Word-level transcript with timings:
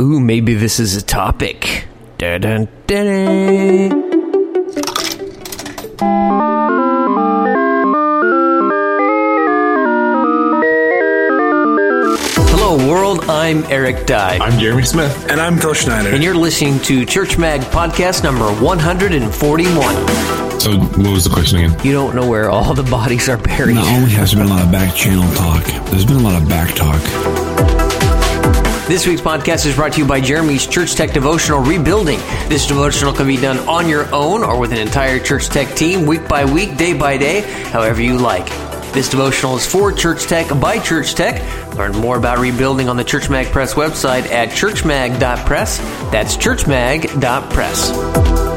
Ooh, 0.00 0.18
maybe 0.18 0.54
this 0.54 0.80
is 0.80 0.96
a 0.96 1.02
topic. 1.02 1.84
Dun, 2.16 2.40
dun, 2.40 2.68
dun. 2.86 3.90
Hello, 12.48 12.88
world. 12.88 13.26
I'm 13.28 13.62
Eric 13.64 14.06
Dye. 14.06 14.38
I'm 14.38 14.58
Jeremy 14.58 14.84
Smith. 14.84 15.28
And 15.28 15.38
I'm 15.38 15.58
Phil 15.58 15.74
Schneider. 15.74 16.08
And 16.14 16.24
you're 16.24 16.34
listening 16.34 16.80
to 16.84 17.04
Church 17.04 17.36
Mag 17.36 17.60
Podcast 17.60 18.24
number 18.24 18.50
141. 18.54 19.94
So, 20.60 20.78
what 20.78 21.12
was 21.12 21.24
the 21.24 21.30
question 21.30 21.58
again? 21.58 21.78
You 21.84 21.92
don't 21.92 22.16
know 22.16 22.26
where 22.26 22.48
all 22.48 22.72
the 22.72 22.84
bodies 22.84 23.28
are 23.28 23.36
buried. 23.36 23.74
Not 23.74 23.86
only 23.88 24.12
has 24.12 24.32
there 24.32 24.42
been 24.42 24.50
a 24.50 24.54
lot 24.54 24.64
of 24.64 24.72
back 24.72 24.94
channel 24.94 25.30
talk, 25.34 25.62
there's 25.90 26.06
been 26.06 26.16
a 26.16 26.22
lot 26.22 26.40
of 26.40 26.48
back 26.48 26.74
talk. 26.74 27.89
This 28.90 29.06
week's 29.06 29.20
podcast 29.20 29.66
is 29.66 29.76
brought 29.76 29.92
to 29.92 30.00
you 30.00 30.04
by 30.04 30.20
Jeremy's 30.20 30.66
Church 30.66 30.96
Tech 30.96 31.12
Devotional 31.12 31.60
Rebuilding. 31.60 32.18
This 32.48 32.66
devotional 32.66 33.12
can 33.12 33.28
be 33.28 33.36
done 33.36 33.58
on 33.68 33.88
your 33.88 34.12
own 34.12 34.42
or 34.42 34.58
with 34.58 34.72
an 34.72 34.78
entire 34.78 35.20
Church 35.20 35.46
Tech 35.46 35.76
team, 35.76 36.06
week 36.06 36.26
by 36.26 36.44
week, 36.44 36.76
day 36.76 36.92
by 36.92 37.16
day, 37.16 37.42
however 37.70 38.02
you 38.02 38.18
like. 38.18 38.48
This 38.92 39.08
devotional 39.08 39.56
is 39.56 39.64
for 39.64 39.92
Church 39.92 40.24
Tech 40.24 40.48
by 40.60 40.80
Church 40.80 41.14
Tech. 41.14 41.40
Learn 41.76 41.92
more 41.92 42.16
about 42.16 42.40
rebuilding 42.40 42.88
on 42.88 42.96
the 42.96 43.04
Church 43.04 43.30
Mag 43.30 43.46
Press 43.52 43.74
website 43.74 44.28
at 44.28 44.48
churchmag.press. 44.48 45.78
That's 46.10 46.36
churchmag.press. 46.36 48.49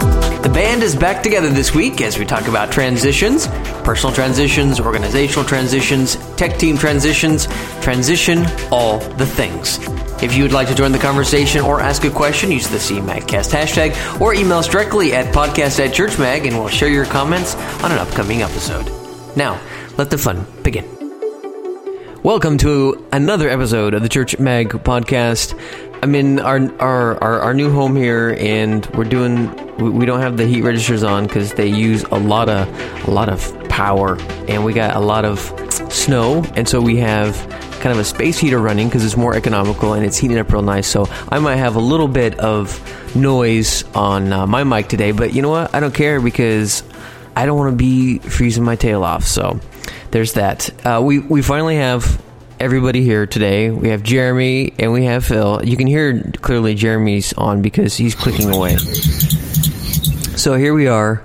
Band 0.54 0.84
is 0.84 0.96
back 0.96 1.24
together 1.24 1.50
this 1.50 1.74
week 1.74 2.00
as 2.00 2.20
we 2.20 2.26
talk 2.26 2.48
about 2.48 2.72
transitions, 2.72 3.48
personal 3.84 4.14
transitions, 4.14 4.80
organizational 4.80 5.44
transitions, 5.44 6.16
tech 6.36 6.60
team 6.60 6.78
transitions, 6.78 7.48
transition, 7.82 8.46
all 8.72 9.00
the 9.00 9.26
things. 9.26 9.80
If 10.22 10.36
you 10.36 10.44
would 10.44 10.52
like 10.52 10.68
to 10.68 10.76
join 10.76 10.92
the 10.92 11.00
conversation 11.00 11.62
or 11.62 11.82
ask 11.82 12.04
a 12.04 12.12
question, 12.12 12.52
use 12.52 12.68
the 12.68 12.78
CMAGcast 12.78 13.50
hashtag 13.52 14.22
or 14.22 14.36
email 14.36 14.60
us 14.60 14.68
directly 14.68 15.14
at 15.14 15.34
podcast 15.34 15.84
at 15.84 15.92
churchmag 15.92 16.46
and 16.46 16.56
we'll 16.56 16.68
share 16.68 16.90
your 16.90 17.06
comments 17.06 17.56
on 17.84 17.92
an 17.92 17.98
upcoming 17.98 18.44
episode. 18.44 18.88
Now, 19.36 19.60
let 19.98 20.12
the 20.12 20.20
fun 20.20 20.46
begin. 20.62 20.86
Welcome 22.22 22.60
to 22.60 23.08
another 23.12 23.50
episode 23.50 23.96
of 23.96 24.04
the 24.04 24.08
Church 24.08 24.38
Mag 24.38 24.70
podcast. 24.70 25.60
I'm 26.04 26.16
in 26.16 26.42
our 26.42 26.60
our, 26.82 27.24
our, 27.24 27.40
our 27.40 27.54
new 27.54 27.72
home 27.72 27.96
here, 27.96 28.36
and 28.38 28.86
we're 28.88 29.06
doing. 29.06 29.56
We, 29.78 29.90
we 29.90 30.06
don't 30.06 30.20
have 30.20 30.36
the 30.36 30.46
heat 30.46 30.62
registers 30.62 31.02
on 31.02 31.28
because 31.28 31.54
they 31.54 31.68
use 31.68 32.04
a 32.04 32.20
lot 32.20 32.50
of 32.50 33.08
a 33.08 33.12
lot 33.12 33.30
of 33.30 33.70
power, 33.70 34.18
and 34.50 34.66
we 34.66 34.74
got 34.74 34.98
a 34.98 35.00
lot 35.00 35.24
of 35.24 35.40
snow, 35.72 36.44
and 36.58 36.68
so 36.68 36.82
we 36.82 36.98
have 36.98 37.38
kind 37.80 37.94
of 37.94 38.00
a 38.00 38.04
space 38.04 38.38
heater 38.38 38.60
running 38.60 38.90
because 38.90 39.06
it's 39.06 39.16
more 39.16 39.34
economical 39.34 39.94
and 39.94 40.06
it's 40.06 40.18
heating 40.18 40.38
up 40.38 40.52
real 40.52 40.62
nice. 40.62 40.88
So 40.88 41.08
I 41.30 41.40
might 41.40 41.56
have 41.56 41.78
a 41.78 41.80
little 41.82 42.10
bit 42.10 42.38
of 42.38 43.16
noise 43.16 43.86
on 43.96 44.34
uh, 44.34 44.46
my 44.46 44.66
mic 44.66 44.90
today, 44.90 45.14
but 45.14 45.34
you 45.34 45.42
know 45.42 45.52
what? 45.52 45.74
I 45.74 45.80
don't 45.80 45.96
care 45.96 46.20
because 46.20 46.84
I 47.34 47.46
don't 47.46 47.58
want 47.58 47.72
to 47.72 47.78
be 47.78 48.20
freezing 48.20 48.66
my 48.66 48.76
tail 48.76 49.06
off. 49.06 49.24
So 49.24 49.58
there's 50.12 50.34
that. 50.34 50.70
Uh, 50.86 51.02
we 51.02 51.20
we 51.20 51.42
finally 51.42 51.78
have 51.78 52.22
everybody 52.60 53.04
here 53.04 53.26
today. 53.26 53.70
We 53.72 53.90
have 53.90 54.04
Jeremy 54.04 54.74
and 54.80 54.92
we 54.94 55.06
have 55.06 55.26
Phil. 55.26 55.64
You 55.64 55.78
can 55.78 55.88
hear 55.88 56.32
clearly 56.42 56.76
Jeremy's 56.76 57.34
on 57.34 57.62
because 57.62 57.96
he's 57.96 58.16
clicking 58.16 58.54
away. 58.54 58.78
So 58.78 60.56
here 60.56 60.74
we 60.74 60.88
are. 60.88 61.24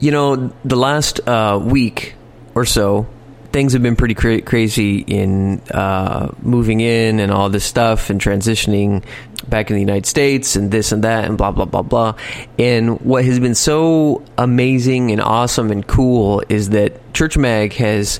You 0.00 0.10
know, 0.10 0.52
the 0.64 0.76
last 0.76 1.26
uh, 1.26 1.60
week 1.62 2.14
or 2.54 2.64
so, 2.64 3.06
things 3.52 3.72
have 3.72 3.82
been 3.82 3.96
pretty 3.96 4.14
cra- 4.14 4.42
crazy 4.42 4.98
in 4.98 5.60
uh, 5.70 6.32
moving 6.42 6.80
in 6.80 7.20
and 7.20 7.30
all 7.30 7.48
this 7.48 7.64
stuff 7.64 8.10
and 8.10 8.20
transitioning 8.20 9.04
back 9.48 9.70
in 9.70 9.74
the 9.74 9.80
United 9.80 10.06
States 10.06 10.56
and 10.56 10.70
this 10.70 10.90
and 10.90 11.04
that 11.04 11.24
and 11.26 11.38
blah 11.38 11.52
blah 11.52 11.64
blah 11.64 11.82
blah. 11.82 12.16
And 12.58 13.00
what 13.00 13.24
has 13.24 13.38
been 13.38 13.54
so 13.54 14.24
amazing 14.36 15.12
and 15.12 15.20
awesome 15.20 15.70
and 15.70 15.86
cool 15.86 16.42
is 16.48 16.70
that 16.70 17.14
Church 17.14 17.36
Mag 17.36 17.72
has 17.74 18.18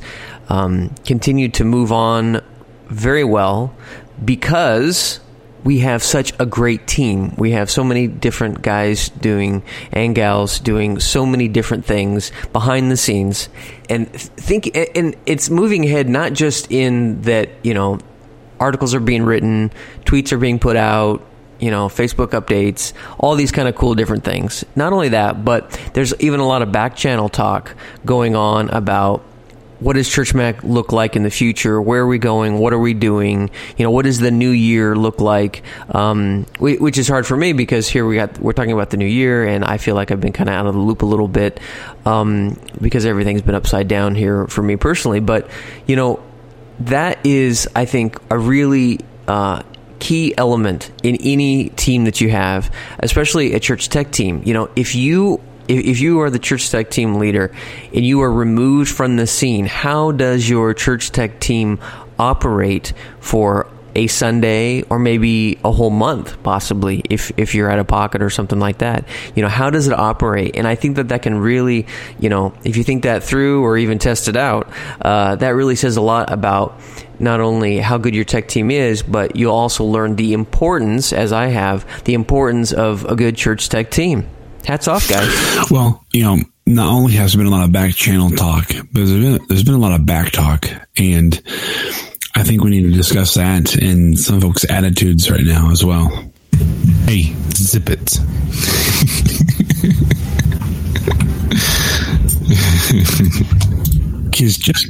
um, 0.48 0.94
continued 1.04 1.54
to 1.54 1.64
move 1.64 1.92
on 1.92 2.42
very 2.88 3.24
well 3.24 3.74
because 4.24 5.20
we 5.64 5.78
have 5.78 6.02
such 6.02 6.32
a 6.38 6.44
great 6.44 6.86
team. 6.86 7.34
We 7.36 7.52
have 7.52 7.70
so 7.70 7.82
many 7.82 8.06
different 8.06 8.60
guys 8.60 9.08
doing 9.08 9.62
and 9.92 10.14
gals 10.14 10.60
doing 10.60 11.00
so 11.00 11.24
many 11.24 11.48
different 11.48 11.86
things 11.86 12.30
behind 12.52 12.90
the 12.90 12.96
scenes, 12.98 13.48
and 13.88 14.10
think 14.12 14.76
and 14.76 15.16
it's 15.24 15.48
moving 15.48 15.84
ahead 15.86 16.08
not 16.08 16.34
just 16.34 16.70
in 16.70 17.22
that 17.22 17.48
you 17.62 17.72
know 17.72 17.98
articles 18.60 18.94
are 18.94 19.00
being 19.00 19.22
written, 19.22 19.72
tweets 20.04 20.32
are 20.32 20.38
being 20.38 20.58
put 20.58 20.76
out, 20.76 21.24
you 21.58 21.70
know, 21.70 21.88
Facebook 21.88 22.28
updates, 22.28 22.92
all 23.18 23.34
these 23.34 23.52
kind 23.52 23.68
of 23.68 23.74
cool 23.74 23.94
different 23.94 24.24
things. 24.24 24.64
Not 24.76 24.92
only 24.92 25.10
that, 25.10 25.44
but 25.44 25.70
there's 25.94 26.14
even 26.20 26.40
a 26.40 26.46
lot 26.46 26.62
of 26.62 26.70
back 26.70 26.94
channel 26.94 27.28
talk 27.28 27.74
going 28.04 28.36
on 28.36 28.68
about 28.70 29.24
what 29.80 29.94
does 29.94 30.08
Church 30.08 30.34
Mag 30.34 30.62
look 30.64 30.92
like 30.92 31.16
in 31.16 31.22
the 31.22 31.30
future? 31.30 31.80
Where 31.80 32.02
are 32.02 32.06
we 32.06 32.18
going? 32.18 32.58
What 32.58 32.72
are 32.72 32.78
we 32.78 32.94
doing? 32.94 33.50
You 33.76 33.84
know, 33.84 33.90
what 33.90 34.04
does 34.04 34.18
the 34.18 34.30
new 34.30 34.50
year 34.50 34.96
look 34.96 35.20
like? 35.20 35.62
Um, 35.90 36.46
which 36.58 36.96
is 36.98 37.08
hard 37.08 37.26
for 37.26 37.36
me 37.36 37.52
because 37.52 37.88
here 37.88 38.06
we 38.06 38.16
got 38.16 38.38
we're 38.38 38.52
talking 38.52 38.72
about 38.72 38.90
the 38.90 38.96
new 38.96 39.06
year, 39.06 39.46
and 39.46 39.64
I 39.64 39.78
feel 39.78 39.94
like 39.94 40.10
I've 40.10 40.20
been 40.20 40.32
kind 40.32 40.48
of 40.48 40.54
out 40.54 40.66
of 40.66 40.74
the 40.74 40.80
loop 40.80 41.02
a 41.02 41.06
little 41.06 41.28
bit 41.28 41.60
um, 42.04 42.58
because 42.80 43.04
everything's 43.04 43.42
been 43.42 43.54
upside 43.54 43.88
down 43.88 44.14
here 44.14 44.46
for 44.46 44.62
me 44.62 44.76
personally. 44.76 45.20
But 45.20 45.48
you 45.86 45.96
know, 45.96 46.22
that 46.80 47.24
is, 47.24 47.68
I 47.74 47.84
think, 47.84 48.18
a 48.30 48.38
really 48.38 49.00
uh, 49.28 49.62
key 49.98 50.34
element 50.36 50.90
in 51.02 51.16
any 51.16 51.70
team 51.70 52.04
that 52.04 52.20
you 52.20 52.30
have, 52.30 52.72
especially 52.98 53.54
a 53.54 53.60
church 53.60 53.88
tech 53.88 54.10
team. 54.10 54.42
You 54.44 54.54
know, 54.54 54.70
if 54.76 54.94
you 54.94 55.40
if 55.68 56.00
you 56.00 56.20
are 56.20 56.30
the 56.30 56.38
church 56.38 56.70
tech 56.70 56.90
team 56.90 57.16
leader 57.16 57.52
and 57.92 58.04
you 58.04 58.22
are 58.22 58.32
removed 58.32 58.90
from 58.90 59.16
the 59.16 59.26
scene, 59.26 59.66
how 59.66 60.12
does 60.12 60.48
your 60.48 60.74
church 60.74 61.10
tech 61.10 61.40
team 61.40 61.78
operate 62.18 62.92
for 63.20 63.68
a 63.96 64.06
Sunday 64.06 64.82
or 64.82 64.98
maybe 64.98 65.58
a 65.64 65.70
whole 65.70 65.90
month, 65.90 66.42
possibly, 66.42 67.02
if, 67.08 67.32
if 67.36 67.54
you're 67.54 67.70
out 67.70 67.78
of 67.78 67.86
pocket 67.86 68.22
or 68.22 68.30
something 68.30 68.58
like 68.58 68.78
that. 68.78 69.06
You 69.34 69.42
know, 69.42 69.48
how 69.48 69.70
does 69.70 69.86
it 69.86 69.92
operate? 69.92 70.56
And 70.56 70.66
I 70.66 70.74
think 70.74 70.96
that 70.96 71.08
that 71.08 71.22
can 71.22 71.38
really, 71.38 71.86
you 72.18 72.28
know, 72.28 72.54
if 72.64 72.76
you 72.76 72.84
think 72.84 73.04
that 73.04 73.22
through 73.22 73.64
or 73.64 73.78
even 73.78 73.98
test 73.98 74.28
it 74.28 74.36
out, 74.36 74.70
uh, 75.00 75.36
that 75.36 75.50
really 75.50 75.76
says 75.76 75.96
a 75.96 76.02
lot 76.02 76.32
about 76.32 76.80
not 77.18 77.40
only 77.40 77.78
how 77.78 77.98
good 77.98 78.14
your 78.14 78.24
tech 78.24 78.48
team 78.48 78.70
is, 78.70 79.02
but 79.02 79.36
you'll 79.36 79.54
also 79.54 79.84
learn 79.84 80.16
the 80.16 80.32
importance, 80.32 81.12
as 81.12 81.32
I 81.32 81.46
have, 81.46 82.04
the 82.04 82.14
importance 82.14 82.72
of 82.72 83.04
a 83.04 83.14
good 83.14 83.36
church 83.36 83.68
tech 83.68 83.90
team. 83.90 84.28
Hats 84.66 84.88
off, 84.88 85.08
guys. 85.08 85.70
Well, 85.70 86.04
you 86.12 86.22
know, 86.24 86.38
not 86.66 86.88
only 86.88 87.12
has 87.14 87.32
there 87.32 87.38
been 87.44 87.52
a 87.52 87.54
lot 87.54 87.64
of 87.64 87.72
back 87.72 87.94
channel 87.94 88.30
talk, 88.30 88.68
but 88.68 88.86
there's 88.94 89.10
been, 89.12 89.46
there's 89.48 89.62
been 89.64 89.74
a 89.74 89.78
lot 89.78 89.92
of 89.98 90.06
back 90.06 90.32
talk. 90.32 90.66
And 90.96 91.34
I 92.34 92.42
think 92.42 92.64
we 92.64 92.70
need 92.70 92.82
to 92.84 92.90
discuss 92.96 93.34
that 93.34 93.74
and 93.76 94.18
some 94.18 94.40
folks' 94.40 94.68
attitudes 94.70 95.30
right 95.30 95.44
now 95.44 95.70
as 95.70 95.84
well. 95.84 96.08
Hey, 97.06 97.34
zip 97.54 97.90
it. 97.90 98.18
Kids, 104.32 104.56
just 104.58 104.88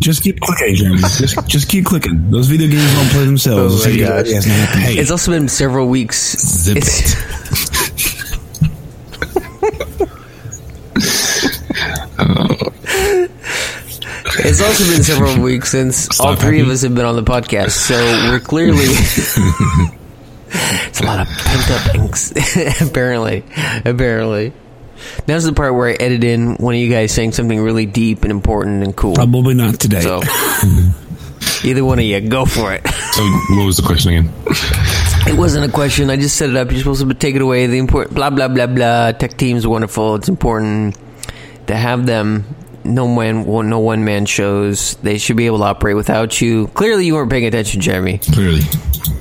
just 0.00 0.22
keep 0.24 0.40
clicking, 0.40 0.74
Jeremy. 0.74 0.98
Just, 0.98 1.46
just 1.48 1.68
keep 1.68 1.84
clicking. 1.84 2.30
Those 2.30 2.48
video 2.48 2.68
games 2.68 2.92
won't 2.96 3.08
play 3.10 3.24
themselves. 3.24 3.86
Oh 3.86 3.90
my 3.90 3.96
gosh. 3.96 4.26
Hey, 4.26 4.94
It's 4.98 5.10
also 5.12 5.30
been 5.30 5.48
several 5.48 5.86
weeks. 5.88 6.36
Zip 6.38 6.78
It's- 6.78 7.14
It's 14.44 14.60
also 14.62 14.84
been 14.90 15.02
several 15.02 15.42
weeks 15.42 15.70
since 15.70 16.08
all 16.20 16.34
Stop 16.34 16.38
three 16.38 16.60
of 16.60 16.68
us 16.68 16.82
have 16.82 16.94
been 16.94 17.04
on 17.04 17.16
the 17.16 17.22
podcast, 17.22 17.72
so 17.72 17.94
we're 18.30 18.40
clearly 18.40 18.78
it's 20.48 21.00
a 21.00 21.04
lot 21.04 21.20
of 21.20 21.28
pent 21.28 21.70
up 21.70 21.80
angst. 21.94 22.80
apparently, 22.88 23.44
apparently. 23.84 24.52
Now's 25.28 25.44
the 25.44 25.52
part 25.52 25.74
where 25.74 25.88
I 25.88 25.92
edit 25.92 26.24
in 26.24 26.56
one 26.56 26.74
of 26.74 26.80
you 26.80 26.90
guys 26.90 27.12
saying 27.12 27.32
something 27.32 27.60
really 27.60 27.86
deep 27.86 28.22
and 28.22 28.30
important 28.30 28.84
and 28.84 28.96
cool. 28.96 29.14
probably 29.14 29.54
not 29.54 29.78
today. 29.78 30.00
So 30.00 30.22
either 31.64 31.84
one 31.84 31.98
of 31.98 32.04
you, 32.04 32.20
go 32.20 32.44
for 32.44 32.72
it. 32.72 32.86
So, 32.86 33.22
what 33.56 33.66
was 33.66 33.76
the 33.76 33.82
question 33.82 34.12
again? 34.12 34.32
It 35.26 35.36
wasn't 35.36 35.68
a 35.68 35.72
question. 35.72 36.10
I 36.10 36.16
just 36.16 36.36
set 36.36 36.50
it 36.50 36.56
up. 36.56 36.70
You're 36.70 36.78
supposed 36.80 37.06
to 37.06 37.14
take 37.14 37.36
it 37.36 37.42
away. 37.42 37.66
The 37.66 37.78
important 37.78 38.14
blah 38.14 38.30
blah 38.30 38.48
blah 38.48 38.66
blah. 38.66 39.12
Tech 39.12 39.36
team's 39.36 39.66
wonderful. 39.66 40.14
It's 40.16 40.28
important 40.28 40.96
to 41.72 41.78
have 41.78 42.06
them 42.06 42.44
no 42.84 43.06
man, 43.08 43.44
no 43.68 43.78
one 43.78 44.04
man 44.04 44.26
shows. 44.26 44.96
They 44.96 45.18
should 45.18 45.36
be 45.36 45.46
able 45.46 45.58
to 45.58 45.64
operate 45.64 45.96
without 45.96 46.40
you. 46.40 46.68
Clearly, 46.68 47.06
you 47.06 47.14
weren't 47.14 47.30
paying 47.30 47.46
attention, 47.46 47.80
Jeremy. 47.80 48.18
Clearly. 48.18 48.60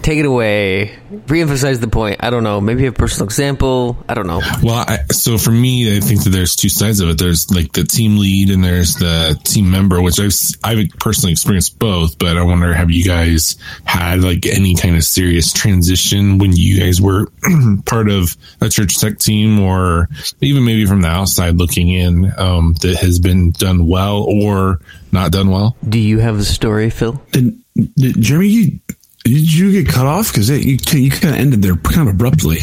Take 0.02 0.18
it 0.20 0.26
away. 0.26 0.98
Reemphasize 1.12 1.80
the 1.82 1.88
point. 1.88 2.18
I 2.22 2.30
don't 2.30 2.44
know. 2.44 2.62
Maybe 2.62 2.86
a 2.86 2.92
personal 2.92 3.26
example. 3.26 3.98
I 4.08 4.14
don't 4.14 4.28
know. 4.28 4.42
Well, 4.64 4.86
I, 4.88 5.00
so 5.12 5.38
for 5.38 5.52
me, 5.52 5.98
I 5.98 6.00
think 6.00 6.24
that 6.24 6.30
there's 6.30 6.56
two 6.56 6.70
sides 6.70 7.00
of 7.00 7.10
it. 7.10 7.18
There's 7.18 7.50
like 7.52 7.74
the 7.74 7.84
team 7.84 8.18
lead 8.18 8.50
and 8.50 8.64
there's 8.64 8.96
the 8.96 9.40
team 9.44 9.70
member, 9.70 10.02
which 10.02 10.20
I've 10.20 10.34
I've 10.64 10.90
personally 11.00 11.34
experienced 11.34 11.80
both. 11.80 12.18
But 12.18 12.38
I 12.38 12.44
wonder, 12.44 12.74
have 12.74 12.92
you 12.92 13.04
guys 13.04 13.58
had 13.84 14.22
like 14.22 14.46
any 14.46 14.76
kind 14.76 14.96
of 14.96 15.04
serious 15.04 15.52
transition 15.52 16.38
when 16.38 16.56
you 16.56 16.80
guys 16.80 17.02
were 17.02 17.28
part 17.86 18.10
of 18.10 18.36
a 18.62 18.70
church 18.70 19.00
tech 19.00 19.20
team, 19.20 19.60
or 19.60 20.08
even 20.40 20.64
maybe 20.66 20.86
from 20.86 21.02
the 21.02 21.10
outside 21.10 21.58
looking 21.58 21.90
in, 21.90 22.32
um, 22.38 22.74
that 22.82 22.98
has 22.98 23.20
been 23.20 23.52
done 23.52 23.88
well 23.88 24.24
or 24.24 24.80
not 25.12 25.32
done 25.32 25.50
well? 25.50 25.76
Do 25.88 26.00
you 26.00 26.20
have 26.20 26.38
a 26.38 26.44
story, 26.44 26.90
Phil? 26.90 27.22
Did, 27.32 27.62
did 27.96 28.22
Jeremy, 28.22 28.48
you, 28.48 28.80
did 29.24 29.54
you 29.54 29.72
get 29.72 29.94
cut 29.94 30.06
off? 30.06 30.32
Because 30.32 30.50
you, 30.50 30.78
you 31.00 31.12
kind 31.12 31.34
of 31.36 31.40
ended 31.40 31.62
there 31.62 31.76
kind 31.76 32.08
of 32.08 32.16
abruptly. 32.16 32.58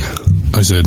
I 0.54 0.62
said, 0.62 0.86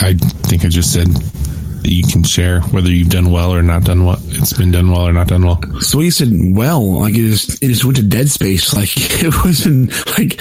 I 0.00 0.14
think 0.48 0.64
I 0.64 0.68
just 0.68 0.92
said 0.92 1.06
that 1.08 1.92
you 1.92 2.02
can 2.02 2.24
share 2.24 2.60
whether 2.62 2.90
you've 2.90 3.08
done 3.08 3.30
well 3.30 3.54
or 3.54 3.62
not 3.62 3.84
done 3.84 4.04
well. 4.04 4.18
It's 4.26 4.52
been 4.52 4.72
done 4.72 4.90
well 4.90 5.06
or 5.06 5.12
not 5.12 5.28
done 5.28 5.44
well. 5.46 5.62
So 5.80 6.00
you 6.00 6.10
said, 6.10 6.28
well, 6.32 7.00
like 7.00 7.14
it 7.14 7.28
just, 7.30 7.62
it 7.62 7.68
just 7.68 7.84
went 7.84 7.96
to 7.98 8.02
dead 8.02 8.28
space. 8.28 8.74
Like 8.78 8.90
it 8.96 9.34
wasn't 9.44 9.90
like 10.18 10.34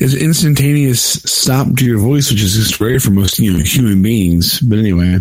it's 0.00 0.14
instantaneous 0.14 1.02
stop 1.02 1.76
to 1.76 1.84
your 1.84 1.98
voice, 1.98 2.30
which 2.30 2.42
is 2.42 2.54
just 2.56 2.80
rare 2.80 3.00
for 3.00 3.10
most, 3.10 3.38
you 3.38 3.52
know, 3.52 3.62
human 3.62 4.02
beings. 4.02 4.60
But 4.60 4.78
anyway, 4.78 5.18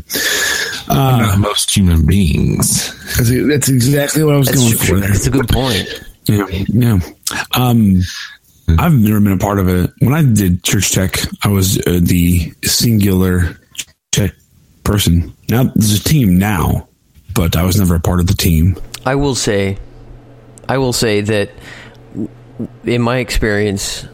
uh, 0.89 1.17
not 1.19 1.39
most 1.39 1.75
human 1.75 2.05
beings. 2.05 2.93
That's, 3.17 3.29
that's 3.47 3.69
exactly 3.69 4.23
what 4.23 4.35
I 4.35 4.37
was 4.37 4.47
That's 4.47 4.59
going 4.59 4.77
true. 4.77 4.87
for 4.87 4.99
there. 5.01 5.09
That's 5.09 5.27
a 5.27 5.31
good 5.31 5.49
point. 5.49 6.03
Yeah. 6.25 6.45
Yeah. 6.67 6.99
Um, 7.55 8.01
I've 8.77 8.93
never 8.93 9.19
been 9.19 9.33
a 9.33 9.37
part 9.37 9.59
of 9.59 9.67
it. 9.67 9.91
When 9.99 10.13
I 10.13 10.23
did 10.23 10.63
church 10.63 10.91
tech, 10.91 11.17
I 11.43 11.47
was 11.47 11.77
uh, 11.79 11.99
the 12.01 12.53
singular 12.63 13.59
tech 14.11 14.31
person. 14.83 15.33
Now 15.49 15.63
there's 15.63 15.99
a 15.99 16.03
team 16.03 16.37
now, 16.37 16.87
but 17.33 17.55
I 17.55 17.63
was 17.63 17.77
never 17.77 17.95
a 17.95 17.99
part 17.99 18.19
of 18.19 18.27
the 18.27 18.33
team. 18.33 18.77
I 19.05 19.15
will 19.15 19.35
say, 19.35 19.77
I 20.67 20.77
will 20.77 20.93
say 20.93 21.21
that 21.21 21.51
in 22.83 23.01
my 23.01 23.17
experience, 23.17 24.05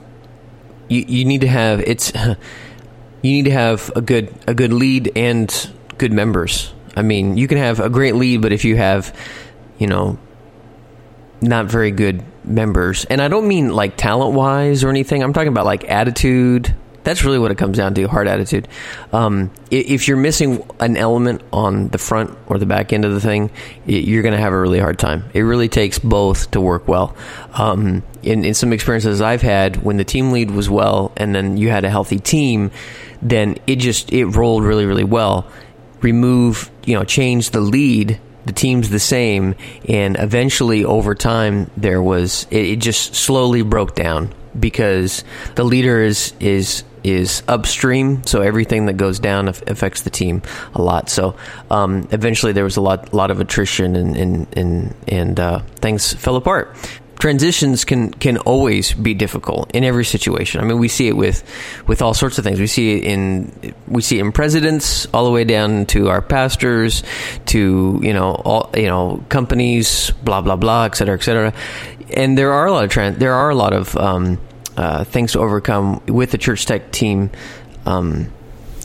you, 0.88 1.04
you 1.08 1.26
need 1.26 1.42
to 1.42 1.48
have 1.48 1.80
it's 1.82 2.14
you 3.22 3.32
need 3.32 3.46
to 3.46 3.52
have 3.52 3.92
a 3.96 4.02
good 4.02 4.34
a 4.48 4.54
good 4.54 4.74
lead 4.74 5.12
and 5.16 5.70
good 5.98 6.12
members. 6.12 6.74
I 6.96 7.02
mean, 7.02 7.38
you 7.38 7.48
can 7.48 7.58
have 7.58 7.80
a 7.80 7.90
great 7.90 8.16
lead, 8.16 8.42
but 8.42 8.54
if 8.54 8.64
you 8.64 8.78
have, 8.78 9.14
you 9.78 9.88
know, 9.88 10.18
not 11.48 11.66
very 11.66 11.92
good 11.92 12.24
members, 12.44 13.06
and 13.06 13.22
I 13.22 13.28
don't 13.28 13.48
mean 13.48 13.70
like 13.70 13.98
talent 13.98 14.36
wise 14.36 14.84
or 14.84 14.90
anything. 14.90 15.24
I'm 15.24 15.34
talking 15.34 15.50
about 15.50 15.66
like 15.66 15.90
attitude. 15.90 16.76
That's 17.04 17.24
really 17.24 17.38
what 17.38 17.52
it 17.52 17.58
comes 17.60 17.78
down 17.78 17.94
to 17.94 18.08
hard 18.08 18.28
attitude. 18.28 18.68
Um, 19.14 19.52
if 19.70 20.08
you're 20.08 20.18
missing 20.18 20.68
an 20.80 20.98
element 20.98 21.44
on 21.54 21.90
the 21.90 22.00
front 22.00 22.36
or 22.48 22.58
the 22.58 22.66
back 22.66 22.94
end 22.94 23.06
of 23.06 23.14
the 23.14 23.22
thing, 23.22 23.52
you're 23.86 24.24
going 24.24 24.34
to 24.34 24.42
have 24.42 24.54
a 24.54 24.60
really 24.60 24.80
hard 24.80 24.98
time. 24.98 25.26
It 25.36 25.42
really 25.42 25.70
takes 25.70 26.00
both 26.00 26.50
to 26.52 26.60
work 26.60 26.88
well. 26.88 27.16
Um, 27.54 28.02
in, 28.24 28.44
in 28.44 28.56
some 28.56 28.74
experiences 28.74 29.22
I've 29.22 29.44
had, 29.44 29.84
when 29.84 29.98
the 29.98 30.04
team 30.04 30.32
lead 30.32 30.50
was 30.50 30.68
well 30.68 31.12
and 31.16 31.36
then 31.36 31.58
you 31.58 31.70
had 31.70 31.86
a 31.86 31.92
healthy 31.92 32.18
team, 32.18 32.72
then 33.22 33.58
it 33.68 33.76
just 33.76 34.12
it 34.12 34.26
rolled 34.26 34.64
really 34.64 34.86
really 34.86 35.04
well. 35.04 35.48
Remove 36.02 36.72
you 36.86 36.96
know 36.96 37.04
change 37.04 37.52
the 37.52 37.62
lead 37.62 38.20
the 38.46 38.54
team's 38.54 38.90
the 38.90 39.00
same 39.00 39.56
and 39.88 40.18
eventually 40.20 40.86
over 40.86 41.16
time 41.16 41.70
there 41.78 42.02
was 42.02 42.48
it, 42.52 42.66
it, 42.66 42.76
just 42.78 43.16
slowly 43.16 43.62
broke 43.62 43.96
down 43.96 44.34
because 44.60 45.24
the 45.56 45.64
leader 45.64 46.02
is 46.02 46.34
is 46.40 46.84
is 47.06 47.44
upstream 47.48 48.24
so 48.26 48.42
everything 48.42 48.88
that 48.88 48.94
goes 48.94 49.20
down 49.20 49.48
affects 49.48 50.02
the 50.02 50.10
team 50.10 50.42
a 50.74 50.82
lot. 50.82 51.08
So 51.08 51.36
um, 51.70 52.08
eventually 52.12 52.52
there 52.52 52.64
was 52.64 52.78
a 52.78 52.82
lot 52.82 53.14
lot 53.14 53.30
of 53.30 53.40
attrition 53.40 53.96
and 53.96 54.18
and 54.18 54.58
and, 54.58 54.96
and 55.08 55.40
uh, 55.40 55.60
things 55.76 56.14
fell 56.14 56.36
apart 56.36 56.76
transitions 57.20 57.86
can 57.86 58.12
can 58.12 58.38
always 58.40 58.94
be 58.94 59.14
difficult 59.14 59.72
in 59.74 59.84
every 59.84 60.06
situation. 60.06 60.62
I 60.62 60.66
mean, 60.66 60.80
we 60.80 60.88
see 60.88 61.08
it 61.08 61.16
with 61.16 61.44
with 61.88 62.02
all 62.02 62.14
sorts 62.14 62.38
of 62.38 62.44
things. 62.44 62.60
We 62.60 62.68
see 62.68 62.98
it 62.98 63.04
in 63.04 63.74
we 63.88 64.02
see 64.02 64.20
it 64.20 64.22
in 64.22 64.32
presidents 64.32 65.08
all 65.14 65.26
the 65.26 65.32
way 65.32 65.44
down 65.44 65.86
to 65.88 66.10
our 66.10 66.22
pastors, 66.22 67.04
to 67.48 68.00
you 68.04 68.14
know 68.14 68.34
all 68.34 68.70
you 68.76 68.88
know 68.88 69.24
companies, 69.30 70.12
blah 70.24 70.42
blah 70.42 70.56
blah, 70.56 70.86
et 70.86 70.96
cetera, 70.96 71.16
et 71.16 71.24
cetera. 71.24 71.54
And 72.14 72.38
there 72.38 72.52
are 72.52 72.68
a 72.68 72.72
lot 72.72 72.84
of 72.84 72.90
trans- 72.92 73.18
there 73.18 73.34
are 73.34 73.50
a 73.50 73.56
lot 73.56 73.74
of 73.74 73.96
um, 73.98 74.40
uh, 74.78 75.04
things 75.04 75.32
to 75.34 75.40
overcome 75.40 76.02
with 76.08 76.32
the 76.32 76.38
church 76.38 76.66
tech 76.66 76.92
team. 76.92 77.32
Um, 77.86 78.32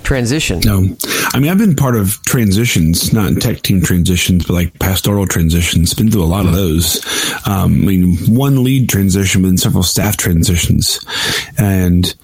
transition? 0.02 0.61
No, 0.64 0.97
I 1.32 1.38
mean 1.38 1.50
I've 1.50 1.58
been 1.58 1.76
part 1.76 1.97
of 1.97 2.20
transitions, 2.25 3.12
not 3.12 3.41
tech 3.41 3.62
team 3.62 3.82
transitions, 3.82 4.47
but 4.47 4.55
like 4.55 4.79
pastoral 4.79 5.26
transitions. 5.26 5.94
Been 5.94 6.11
through 6.11 6.25
a 6.25 6.25
lot 6.25 6.47
of 6.47 6.52
those. 6.52 7.05
Um, 7.47 7.82
I 7.82 7.87
mean, 7.87 8.17
one 8.35 8.64
lead 8.64 8.88
transition, 8.88 9.43
but 9.43 9.49
then 9.49 9.58
several 9.58 9.82
staff 9.82 10.17
transitions, 10.17 11.00
and 11.58 12.14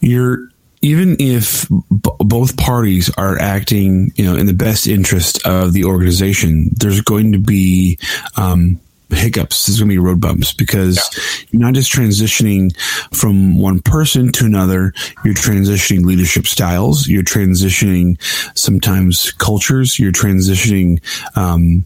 you're 0.00 0.48
even 0.84 1.16
if 1.18 1.66
b- 1.68 2.10
both 2.18 2.58
parties 2.58 3.10
are 3.16 3.38
acting, 3.40 4.12
you 4.16 4.24
know, 4.24 4.36
in 4.36 4.44
the 4.44 4.52
best 4.52 4.86
interest 4.86 5.46
of 5.46 5.72
the 5.72 5.84
organization, 5.84 6.70
there's 6.76 7.00
going 7.00 7.32
to 7.32 7.38
be 7.38 7.98
um, 8.36 8.78
hiccups. 9.14 9.66
There's 9.66 9.78
going 9.78 9.88
to 9.88 9.94
be 9.94 9.98
road 9.98 10.20
bumps 10.20 10.52
because 10.52 10.96
yeah. 10.96 11.46
you're 11.50 11.62
not 11.62 11.74
just 11.74 11.92
transitioning 11.92 12.76
from 13.16 13.58
one 13.58 13.80
person 13.80 14.32
to 14.32 14.44
another. 14.44 14.92
You're 15.24 15.34
transitioning 15.34 16.04
leadership 16.04 16.46
styles. 16.46 17.08
You're 17.08 17.22
transitioning 17.22 18.20
sometimes 18.56 19.32
cultures. 19.32 19.98
You're 19.98 20.12
transitioning, 20.12 21.00
um, 21.36 21.84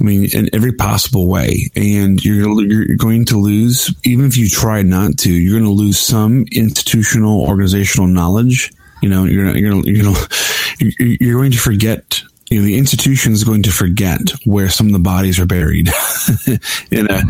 I 0.00 0.04
mean, 0.04 0.28
in 0.34 0.48
every 0.52 0.72
possible 0.72 1.28
way. 1.28 1.70
And 1.76 2.24
you're, 2.24 2.60
you're 2.62 2.96
going 2.96 3.24
to 3.26 3.38
lose, 3.38 3.94
even 4.04 4.24
if 4.24 4.36
you 4.36 4.48
try 4.48 4.82
not 4.82 5.18
to, 5.18 5.32
you're 5.32 5.58
going 5.58 5.70
to 5.70 5.82
lose 5.82 5.98
some 5.98 6.46
institutional 6.52 7.42
organizational 7.42 8.08
knowledge. 8.08 8.72
You 9.02 9.08
know, 9.08 9.24
you're, 9.24 9.56
you're, 9.56 9.82
you're, 9.86 10.14
you're 10.98 11.40
going 11.40 11.52
to 11.52 11.58
forget 11.58 12.22
you 12.52 12.58
know, 12.58 12.66
the 12.66 12.76
institution 12.76 13.32
is 13.32 13.44
going 13.44 13.62
to 13.62 13.72
forget 13.72 14.20
where 14.44 14.68
some 14.68 14.86
of 14.86 14.92
the 14.92 14.98
bodies 14.98 15.40
are 15.40 15.46
buried. 15.46 15.88
in 16.90 17.10
a, 17.10 17.22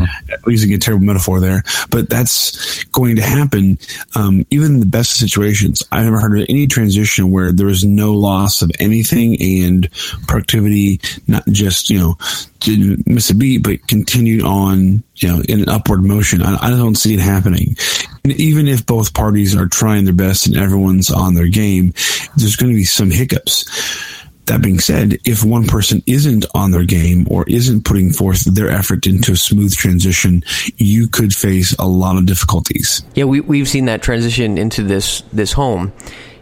using 0.47 0.73
a 0.73 0.77
terrible 0.77 1.05
metaphor 1.05 1.39
there, 1.39 1.63
but 1.89 2.09
that's 2.09 2.83
going 2.85 3.15
to 3.15 3.21
happen. 3.21 3.77
Um, 4.15 4.45
even 4.49 4.73
in 4.73 4.79
the 4.81 4.85
best 4.85 5.17
situations, 5.17 5.81
I've 5.93 6.03
never 6.03 6.19
heard 6.19 6.37
of 6.37 6.45
any 6.49 6.67
transition 6.67 7.31
where 7.31 7.53
there 7.53 7.67
was 7.67 7.85
no 7.85 8.11
loss 8.11 8.61
of 8.61 8.71
anything 8.79 9.41
and 9.41 9.89
productivity, 10.27 10.99
not 11.27 11.47
just, 11.47 11.89
you 11.89 11.99
know, 11.99 12.17
didn't 12.59 13.07
miss 13.07 13.29
a 13.29 13.35
beat, 13.35 13.63
but 13.63 13.87
continued 13.87 14.43
on, 14.43 15.03
you 15.15 15.29
know, 15.29 15.41
in 15.47 15.61
an 15.61 15.69
upward 15.69 16.03
motion. 16.03 16.41
I, 16.41 16.67
I 16.67 16.69
don't 16.71 16.95
see 16.95 17.13
it 17.13 17.21
happening. 17.21 17.77
And 18.25 18.33
even 18.33 18.67
if 18.67 18.85
both 18.85 19.13
parties 19.13 19.55
are 19.55 19.67
trying 19.67 20.03
their 20.03 20.13
best 20.13 20.47
and 20.47 20.57
everyone's 20.57 21.09
on 21.09 21.33
their 21.33 21.47
game, 21.47 21.93
there's 22.35 22.57
going 22.57 22.73
to 22.73 22.77
be 22.77 22.83
some 22.83 23.09
hiccups 23.09 24.12
that 24.45 24.61
being 24.61 24.79
said, 24.79 25.17
if 25.25 25.43
one 25.43 25.65
person 25.67 26.03
isn't 26.05 26.45
on 26.53 26.71
their 26.71 26.83
game 26.83 27.27
or 27.29 27.45
isn't 27.47 27.85
putting 27.85 28.11
forth 28.11 28.43
their 28.53 28.69
effort 28.69 29.07
into 29.07 29.31
a 29.31 29.35
smooth 29.35 29.73
transition, 29.73 30.43
you 30.77 31.07
could 31.07 31.33
face 31.33 31.73
a 31.79 31.87
lot 31.87 32.17
of 32.17 32.25
difficulties. 32.25 33.03
Yeah, 33.15 33.25
we 33.25 33.41
we've 33.41 33.67
seen 33.67 33.85
that 33.85 34.01
transition 34.01 34.57
into 34.57 34.83
this 34.83 35.21
this 35.33 35.53
home. 35.53 35.93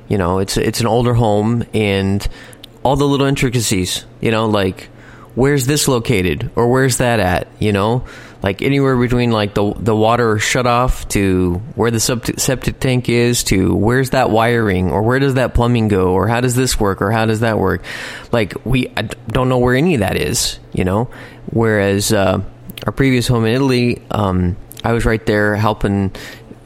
You 0.07 0.17
know, 0.17 0.39
it's 0.39 0.57
it's 0.57 0.81
an 0.81 0.87
older 0.87 1.13
home 1.13 1.63
and 1.73 2.27
all 2.83 2.95
the 2.95 3.05
little 3.05 3.27
intricacies, 3.27 4.05
you 4.19 4.31
know, 4.31 4.47
like 4.47 4.89
where's 5.35 5.65
this 5.65 5.87
located 5.87 6.51
or 6.55 6.69
where's 6.69 6.97
that 6.97 7.19
at, 7.19 7.47
you 7.59 7.71
know? 7.71 8.03
Like 8.43 8.61
anywhere 8.61 8.97
between 8.97 9.31
like 9.31 9.53
the 9.53 9.73
the 9.75 9.95
water 9.95 10.39
shut 10.39 10.65
off 10.65 11.07
to 11.09 11.55
where 11.75 11.91
the 11.91 11.99
septic 11.99 12.79
tank 12.79 13.07
is 13.09 13.43
to 13.45 13.75
where's 13.75 14.11
that 14.11 14.29
wiring 14.29 14.91
or 14.91 15.03
where 15.03 15.19
does 15.19 15.35
that 15.35 15.53
plumbing 15.53 15.87
go 15.87 16.13
or 16.13 16.27
how 16.27 16.41
does 16.41 16.55
this 16.55 16.79
work 16.79 17.01
or 17.01 17.11
how 17.11 17.25
does 17.25 17.41
that 17.41 17.59
work? 17.59 17.83
Like 18.31 18.53
we 18.65 18.91
I 18.97 19.03
don't 19.03 19.49
know 19.49 19.59
where 19.59 19.75
any 19.75 19.95
of 19.95 19.99
that 19.99 20.17
is 20.17 20.59
you 20.73 20.83
know? 20.83 21.09
Whereas 21.51 22.11
uh, 22.11 22.41
our 22.85 22.91
previous 22.91 23.27
home 23.27 23.45
in 23.45 23.53
Italy 23.53 24.01
um, 24.09 24.57
I 24.83 24.93
was 24.93 25.05
right 25.05 25.23
there 25.25 25.55
helping 25.55 26.11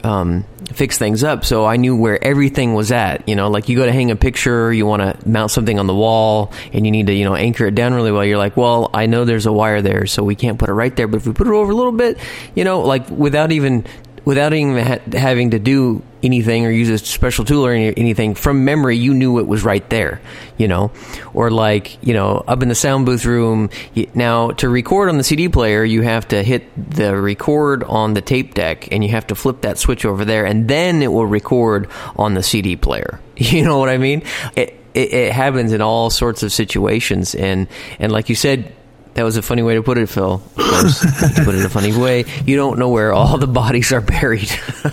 um, 0.06 0.44
fix 0.72 0.98
things 0.98 1.24
up. 1.24 1.44
So 1.44 1.64
I 1.64 1.76
knew 1.76 1.96
where 1.96 2.22
everything 2.22 2.74
was 2.74 2.92
at. 2.92 3.28
You 3.28 3.34
know, 3.34 3.48
like 3.48 3.68
you 3.68 3.76
go 3.76 3.84
to 3.84 3.92
hang 3.92 4.10
a 4.10 4.16
picture, 4.16 4.72
you 4.72 4.86
want 4.86 5.02
to 5.02 5.28
mount 5.28 5.50
something 5.50 5.78
on 5.78 5.86
the 5.86 5.94
wall, 5.94 6.52
and 6.72 6.84
you 6.84 6.92
need 6.92 7.08
to, 7.08 7.12
you 7.12 7.24
know, 7.24 7.34
anchor 7.34 7.66
it 7.66 7.74
down 7.74 7.92
really 7.92 8.12
well. 8.12 8.24
You're 8.24 8.38
like, 8.38 8.56
well, 8.56 8.90
I 8.94 9.06
know 9.06 9.24
there's 9.24 9.46
a 9.46 9.52
wire 9.52 9.82
there, 9.82 10.06
so 10.06 10.22
we 10.22 10.34
can't 10.34 10.58
put 10.58 10.68
it 10.68 10.74
right 10.74 10.94
there. 10.94 11.08
But 11.08 11.18
if 11.18 11.26
we 11.26 11.32
put 11.32 11.46
it 11.46 11.52
over 11.52 11.72
a 11.72 11.74
little 11.74 11.92
bit, 11.92 12.18
you 12.54 12.64
know, 12.64 12.80
like 12.80 13.08
without 13.10 13.52
even 13.52 13.84
without 14.26 14.52
even 14.52 14.76
ha- 14.76 15.18
having 15.18 15.52
to 15.52 15.58
do 15.58 16.02
anything 16.22 16.66
or 16.66 16.70
use 16.70 16.90
a 16.90 16.98
special 16.98 17.44
tool 17.44 17.64
or 17.64 17.72
any, 17.72 17.96
anything 17.96 18.34
from 18.34 18.64
memory 18.66 18.96
you 18.96 19.14
knew 19.14 19.38
it 19.38 19.46
was 19.46 19.64
right 19.64 19.88
there 19.88 20.20
you 20.58 20.68
know? 20.68 20.90
Or 21.34 21.50
like 21.50 22.02
you 22.04 22.14
know 22.14 22.44
up 22.46 22.62
in 22.62 22.68
the 22.68 22.74
sound 22.74 23.06
booth 23.06 23.24
room 23.24 23.70
now 24.14 24.50
to 24.52 24.68
record 24.68 25.08
on 25.08 25.16
the 25.16 25.24
cd 25.24 25.48
player 25.48 25.84
you 25.84 26.02
have 26.02 26.28
to 26.28 26.42
hit 26.42 26.64
the 26.90 27.16
record 27.16 27.84
on 27.84 28.14
the 28.14 28.20
tape 28.20 28.54
deck 28.54 28.88
and 28.92 29.04
you 29.04 29.10
have 29.10 29.26
to 29.28 29.34
flip 29.34 29.62
that 29.62 29.78
switch 29.78 30.04
over 30.04 30.24
there 30.24 30.44
and 30.44 30.68
then 30.68 31.02
it 31.02 31.12
will 31.12 31.26
record 31.26 31.88
on 32.16 32.34
the 32.34 32.42
cd 32.42 32.76
player. 32.76 33.20
You 33.36 33.64
know 33.64 33.78
what 33.78 33.90
i 33.90 33.98
mean? 33.98 34.22
It, 34.56 34.80
it, 34.94 35.12
it 35.12 35.32
happens 35.32 35.72
in 35.72 35.80
all 35.82 36.10
sorts 36.10 36.42
of 36.42 36.52
situations 36.52 37.34
and 37.34 37.68
and 37.98 38.10
like 38.10 38.28
you 38.28 38.34
said 38.34 38.74
that 39.16 39.22
was 39.22 39.38
a 39.38 39.42
funny 39.42 39.62
way 39.62 39.74
to 39.74 39.82
put 39.82 39.96
it, 39.96 40.10
Phil. 40.10 40.34
Of 40.34 40.54
course, 40.56 41.00
put 41.44 41.54
it 41.54 41.60
in 41.60 41.64
a 41.64 41.70
funny 41.70 41.96
way, 41.96 42.26
you 42.44 42.56
don't 42.56 42.78
know 42.78 42.90
where 42.90 43.14
all 43.14 43.38
the 43.38 43.46
bodies 43.46 43.90
are 43.90 44.02
buried. 44.02 44.50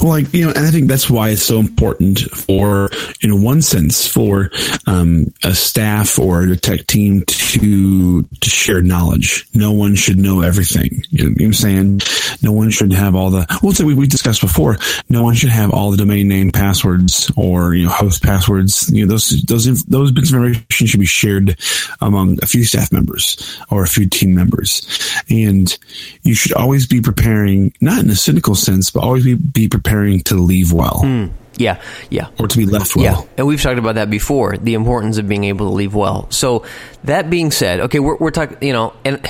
well, 0.00 0.08
like 0.08 0.32
you 0.32 0.46
know, 0.46 0.52
and 0.56 0.64
I 0.64 0.70
think 0.70 0.88
that's 0.88 1.10
why 1.10 1.28
it's 1.28 1.42
so 1.42 1.58
important 1.58 2.20
for, 2.20 2.88
in 3.20 3.42
one 3.42 3.60
sense, 3.60 4.08
for 4.08 4.50
um, 4.86 5.26
a 5.44 5.54
staff 5.54 6.18
or 6.18 6.44
a 6.44 6.56
tech 6.56 6.86
team 6.86 7.22
to 7.26 8.22
to 8.22 8.50
share 8.50 8.80
knowledge. 8.80 9.46
No 9.52 9.72
one 9.72 9.94
should 9.94 10.16
know 10.16 10.40
everything. 10.40 11.02
You 11.10 11.24
know 11.24 11.30
what 11.32 11.42
I'm 11.42 11.52
saying? 11.52 12.00
No 12.42 12.52
one 12.52 12.70
should 12.70 12.94
have 12.94 13.14
all 13.14 13.28
the. 13.28 13.46
Well, 13.62 13.74
so 13.74 13.84
we 13.84 13.94
we 13.94 14.06
discussed 14.06 14.40
before. 14.40 14.78
No 15.10 15.22
one 15.22 15.34
should 15.34 15.50
have 15.50 15.70
all 15.70 15.90
the 15.90 15.98
domain 15.98 16.28
name 16.28 16.50
passwords 16.50 17.30
or 17.36 17.74
you 17.74 17.84
know 17.84 17.90
host 17.90 18.22
passwords. 18.22 18.90
You 18.90 19.04
know 19.04 19.10
those 19.10 19.42
those 19.42 19.84
those 19.84 20.12
bits 20.12 20.30
of 20.30 20.36
information 20.36 20.86
should 20.86 21.00
be 21.00 21.04
shared 21.04 21.58
among 22.00 22.38
a 22.42 22.46
few 22.46 22.64
staff 22.64 22.90
members 22.90 23.33
or 23.70 23.82
a 23.82 23.86
few 23.86 24.08
team 24.08 24.34
members. 24.34 24.86
And 25.28 25.76
you 26.22 26.34
should 26.34 26.52
always 26.52 26.86
be 26.86 27.00
preparing, 27.00 27.72
not 27.80 28.02
in 28.02 28.10
a 28.10 28.16
cynical 28.16 28.54
sense, 28.54 28.90
but 28.90 29.02
always 29.02 29.24
be, 29.24 29.34
be 29.34 29.68
preparing 29.68 30.20
to 30.22 30.34
leave 30.36 30.72
well. 30.72 31.00
Mm, 31.04 31.32
yeah, 31.56 31.80
yeah. 32.10 32.28
Or 32.38 32.48
to 32.48 32.56
be 32.56 32.66
left 32.66 32.96
well. 32.96 33.04
Yeah. 33.04 33.28
And 33.38 33.46
we've 33.46 33.62
talked 33.62 33.78
about 33.78 33.96
that 33.96 34.10
before, 34.10 34.56
the 34.56 34.74
importance 34.74 35.18
of 35.18 35.28
being 35.28 35.44
able 35.44 35.68
to 35.68 35.74
leave 35.74 35.94
well. 35.94 36.30
So 36.30 36.64
that 37.04 37.30
being 37.30 37.50
said, 37.50 37.80
okay, 37.80 38.00
we're, 38.00 38.16
we're 38.16 38.30
talking, 38.30 38.58
you 38.60 38.72
know, 38.72 38.92
and 39.04 39.24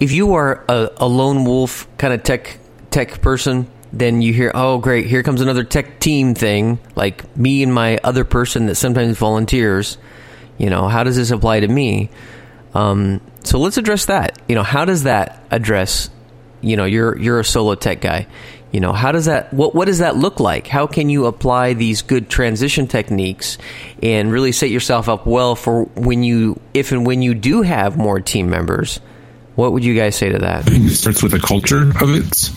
if 0.00 0.12
you 0.12 0.34
are 0.34 0.64
a, 0.68 0.90
a 0.98 1.06
lone 1.06 1.44
wolf 1.44 1.88
kind 1.98 2.12
of 2.12 2.22
tech 2.22 2.58
tech 2.90 3.20
person, 3.20 3.66
then 3.92 4.22
you 4.22 4.32
hear, 4.32 4.50
oh, 4.54 4.78
great, 4.78 5.06
here 5.06 5.22
comes 5.22 5.40
another 5.40 5.62
tech 5.62 6.00
team 6.00 6.34
thing, 6.34 6.80
like 6.96 7.36
me 7.36 7.62
and 7.62 7.72
my 7.72 7.98
other 8.02 8.24
person 8.24 8.66
that 8.66 8.74
sometimes 8.74 9.16
volunteers. 9.16 9.98
You 10.58 10.68
know, 10.68 10.88
how 10.88 11.04
does 11.04 11.16
this 11.16 11.30
apply 11.30 11.60
to 11.60 11.68
me? 11.68 12.10
Um, 12.74 13.20
so 13.44 13.58
let's 13.58 13.76
address 13.76 14.06
that. 14.06 14.40
You 14.48 14.54
know, 14.54 14.62
how 14.62 14.84
does 14.84 15.04
that 15.04 15.44
address? 15.50 16.10
You 16.60 16.76
know, 16.76 16.84
you're 16.84 17.16
you're 17.18 17.40
a 17.40 17.44
solo 17.44 17.74
tech 17.74 18.00
guy. 18.00 18.26
You 18.72 18.80
know, 18.80 18.92
how 18.92 19.12
does 19.12 19.26
that 19.26 19.54
what 19.54 19.74
what 19.74 19.84
does 19.84 19.98
that 19.98 20.16
look 20.16 20.40
like? 20.40 20.66
How 20.66 20.86
can 20.86 21.08
you 21.08 21.26
apply 21.26 21.74
these 21.74 22.02
good 22.02 22.28
transition 22.28 22.88
techniques 22.88 23.56
and 24.02 24.32
really 24.32 24.50
set 24.50 24.70
yourself 24.70 25.08
up 25.08 25.26
well 25.26 25.54
for 25.54 25.84
when 25.84 26.24
you 26.24 26.60
if 26.74 26.90
and 26.90 27.06
when 27.06 27.22
you 27.22 27.34
do 27.34 27.62
have 27.62 27.96
more 27.96 28.20
team 28.20 28.50
members? 28.50 28.98
What 29.54 29.72
would 29.72 29.84
you 29.84 29.94
guys 29.94 30.16
say 30.16 30.30
to 30.30 30.38
that? 30.38 30.60
I 30.60 30.62
think 30.62 30.86
it 30.86 30.94
starts 30.96 31.22
with 31.22 31.34
a 31.34 31.38
culture 31.38 31.82
of 32.00 32.16
it 32.16 32.50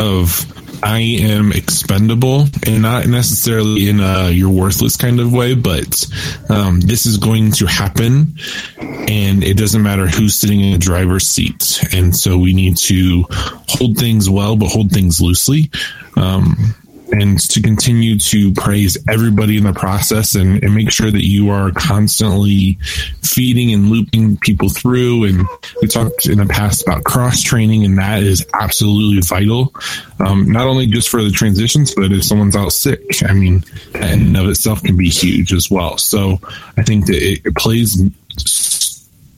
of 0.00 0.63
I 0.84 0.98
am 0.98 1.50
expendable 1.50 2.46
and 2.66 2.82
not 2.82 3.06
necessarily 3.06 3.88
in 3.88 4.00
a 4.00 4.28
you're 4.28 4.50
worthless 4.50 4.98
kind 4.98 5.18
of 5.18 5.32
way, 5.32 5.54
but 5.54 6.06
um, 6.50 6.80
this 6.80 7.06
is 7.06 7.16
going 7.16 7.52
to 7.52 7.66
happen 7.66 8.36
and 8.78 9.42
it 9.42 9.56
doesn't 9.56 9.82
matter 9.82 10.06
who's 10.06 10.34
sitting 10.34 10.60
in 10.60 10.72
the 10.72 10.78
driver's 10.78 11.26
seat. 11.26 11.82
And 11.94 12.14
so 12.14 12.36
we 12.36 12.52
need 12.52 12.76
to 12.76 13.24
hold 13.30 13.96
things 13.96 14.28
well, 14.28 14.56
but 14.56 14.68
hold 14.68 14.90
things 14.90 15.22
loosely. 15.22 15.70
Um, 16.16 16.74
and 17.12 17.38
to 17.38 17.60
continue 17.60 18.18
to 18.18 18.52
praise 18.52 18.96
everybody 19.08 19.56
in 19.56 19.64
the 19.64 19.72
process 19.72 20.34
and, 20.34 20.62
and, 20.62 20.74
make 20.74 20.90
sure 20.90 21.10
that 21.10 21.24
you 21.24 21.50
are 21.50 21.70
constantly 21.70 22.78
feeding 23.22 23.72
and 23.72 23.88
looping 23.88 24.36
people 24.38 24.68
through. 24.68 25.24
And 25.24 25.46
we 25.80 25.88
talked 25.88 26.26
in 26.26 26.38
the 26.38 26.46
past 26.46 26.82
about 26.82 27.04
cross 27.04 27.42
training, 27.42 27.84
and 27.84 27.98
that 27.98 28.22
is 28.22 28.46
absolutely 28.54 29.20
vital, 29.20 29.72
um, 30.18 30.50
not 30.50 30.66
only 30.66 30.86
just 30.86 31.08
for 31.08 31.22
the 31.22 31.30
transitions, 31.30 31.94
but 31.94 32.10
if 32.10 32.24
someone's 32.24 32.56
out 32.56 32.72
sick, 32.72 33.00
I 33.28 33.32
mean, 33.32 33.64
that 33.92 34.12
in 34.12 34.22
and 34.22 34.36
of 34.36 34.48
itself 34.48 34.82
can 34.82 34.96
be 34.96 35.08
huge 35.08 35.52
as 35.52 35.70
well. 35.70 35.98
So 35.98 36.40
I 36.76 36.82
think 36.82 37.06
that 37.06 37.16
it, 37.16 37.42
it 37.44 37.54
plays 37.54 38.02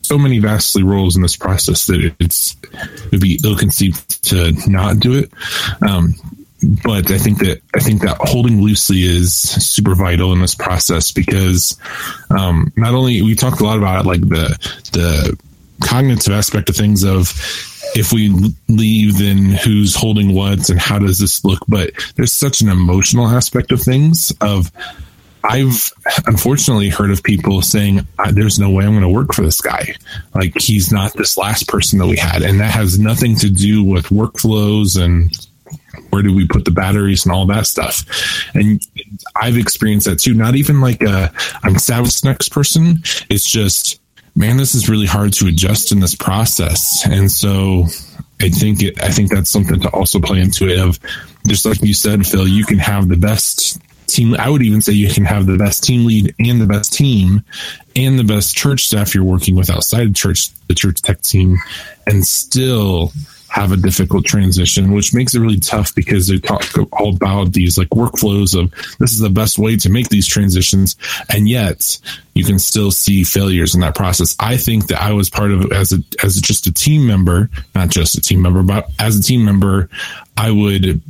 so 0.07 0.17
many 0.17 0.39
vastly 0.39 0.85
roles 0.85 1.17
in 1.17 1.23
this 1.23 1.37
process 1.37 1.87
that 1.87 2.15
it's 2.21 2.57
it 2.73 3.11
would 3.11 3.21
be 3.21 3.41
ill 3.45 3.57
conceived 3.57 4.23
to 4.27 4.53
not 4.69 5.01
do 5.01 5.19
it. 5.19 5.33
Um, 5.83 6.15
but 6.67 7.11
I 7.11 7.19
think 7.19 7.39
that 7.39 7.61
I 7.75 7.81
think 7.81 8.03
that 8.03 8.17
holding 8.21 8.61
loosely 8.61 9.03
is 9.03 9.35
super 9.35 9.95
vital 9.95 10.33
in 10.33 10.41
this 10.41 10.55
process 10.55 11.13
because 11.13 11.79
um, 12.31 12.73
not 12.77 12.95
only 12.95 13.23
we 13.23 13.35
talked 13.35 13.61
a 13.61 13.65
lot 13.65 13.79
about 13.79 14.07
like 14.07 14.21
the 14.21 14.57
the 14.93 15.39
cognitive 15.87 16.33
aspect 16.33 16.71
of 16.71 16.77
things 16.77 17.05
of 17.05 17.33
if 17.95 18.13
we 18.13 18.31
leave 18.69 19.19
then 19.19 19.51
who's 19.53 19.95
holding 19.95 20.35
what 20.35 20.69
and 20.71 20.81
how 20.81 20.99
does 20.99 21.19
this 21.19 21.45
look 21.45 21.61
but 21.69 21.91
there's 22.17 22.33
such 22.33 22.63
an 22.63 22.69
emotional 22.69 23.27
aspect 23.27 23.73
of 23.73 23.81
things 23.81 24.33
of 24.41 24.73
I've 25.49 25.93
unfortunately 26.27 26.89
heard 26.89 27.13
of 27.13 27.23
people 27.23 27.63
saying, 27.63 28.05
"There's 28.33 28.59
no 28.59 28.69
way 28.69 28.85
I'm 28.85 28.91
going 28.91 29.03
to 29.03 29.09
work 29.09 29.33
for 29.33 29.43
this 29.43 29.61
guy. 29.61 29.95
Like 30.35 30.55
he's 30.59 30.91
not 30.91 31.13
this 31.13 31.37
last 31.37 31.69
person 31.69 32.01
that 32.01 32.09
we 32.09 32.17
had," 32.17 32.43
and 32.43 32.59
that 32.59 32.73
has 32.73 32.99
nothing 32.99 33.37
to 33.37 33.49
do 33.49 33.85
with 33.85 34.07
workflows 34.07 35.01
and 35.01 35.31
where 36.11 36.23
do 36.23 36.35
we 36.35 36.47
put 36.47 36.65
the 36.65 36.71
batteries 36.71 37.25
and 37.25 37.35
all 37.35 37.47
that 37.47 37.67
stuff? 37.67 38.05
And 38.55 38.81
i've 39.37 39.57
experienced 39.57 40.07
that 40.07 40.19
too. 40.19 40.35
Not 40.35 40.57
even 40.57 40.81
like 40.81 41.03
uh, 41.03 41.29
a 41.29 41.33
i'm 41.62 41.79
savage 41.79 42.25
next 42.25 42.50
person. 42.50 43.03
It's 43.29 43.49
just 43.49 44.00
man 44.35 44.57
this 44.57 44.75
is 44.75 44.88
really 44.88 45.07
hard 45.07 45.33
to 45.35 45.47
adjust 45.47 45.93
in 45.93 46.00
this 46.00 46.15
process. 46.15 47.07
And 47.07 47.31
so 47.31 47.85
i 48.41 48.50
think 48.50 48.83
it 48.83 49.03
i 49.03 49.11
think 49.11 49.31
that's 49.31 49.49
something 49.50 49.81
to 49.81 49.88
also 49.91 50.21
play 50.21 50.41
into 50.41 50.69
it 50.69 50.79
of 50.79 50.99
just 51.47 51.65
like 51.65 51.81
you 51.81 51.95
said 51.95 52.26
phil 52.26 52.47
you 52.47 52.67
can 52.67 52.79
have 52.79 53.09
the 53.09 53.17
best 53.17 53.81
team. 54.07 54.35
I 54.35 54.49
would 54.49 54.62
even 54.62 54.81
say 54.81 54.93
you 54.93 55.12
can 55.12 55.25
have 55.25 55.47
the 55.47 55.57
best 55.57 55.85
team 55.85 56.07
lead 56.07 56.35
and 56.38 56.61
the 56.61 56.67
best 56.67 56.93
team 56.93 57.45
and 57.95 58.19
the 58.19 58.25
best 58.25 58.57
church 58.57 58.87
staff 58.87 59.15
you're 59.15 59.25
working 59.25 59.57
with 59.57 59.71
outside 59.71 60.07
of 60.07 60.15
church 60.15 60.50
the 60.69 60.75
church 60.75 61.03
tech 61.03 61.21
team 61.23 61.59
and 62.07 62.26
still 62.26 63.12
have 63.57 63.73
a 63.73 63.77
difficult 63.77 64.27
transition, 64.27 64.93
which 64.93 65.15
makes 65.15 65.35
it 65.35 65.41
really 65.41 65.59
tough 65.59 65.95
because 65.95 66.29
they 66.29 66.39
talk 66.39 66.63
all 66.93 67.17
about 67.17 67.55
these 67.55 67.79
like 67.79 67.89
workflows 67.89 68.55
of 68.55 68.71
this 68.99 69.13
is 69.13 69.19
the 69.19 69.31
best 69.31 69.59
way 69.59 69.77
to 69.77 69.89
make 69.89 70.11
these 70.11 70.27
transitions. 70.27 70.95
And 71.31 71.49
yet 71.49 71.99
you 72.35 72.45
can 72.45 72.59
still 72.59 72.91
see 72.91 73.25
failures 73.25 73.75
in 73.75 73.81
that 73.81 73.95
process. 73.95 74.37
I 74.39 74.59
think 74.59 74.89
that 74.89 75.01
I 75.01 75.15
was 75.15 75.31
part 75.31 75.53
of 75.53 75.73
as 75.73 75.91
a, 75.91 76.01
as 76.23 76.39
just 76.39 76.67
a 76.67 76.73
team 76.73 77.07
member, 77.07 77.49
not 77.75 77.89
just 77.89 78.19
a 78.19 78.21
team 78.21 78.43
member, 78.43 78.63
but 78.63 78.91
as 78.99 79.17
a 79.17 79.23
team 79.23 79.43
member, 79.43 79.89
I 80.37 80.51
would 80.51 81.01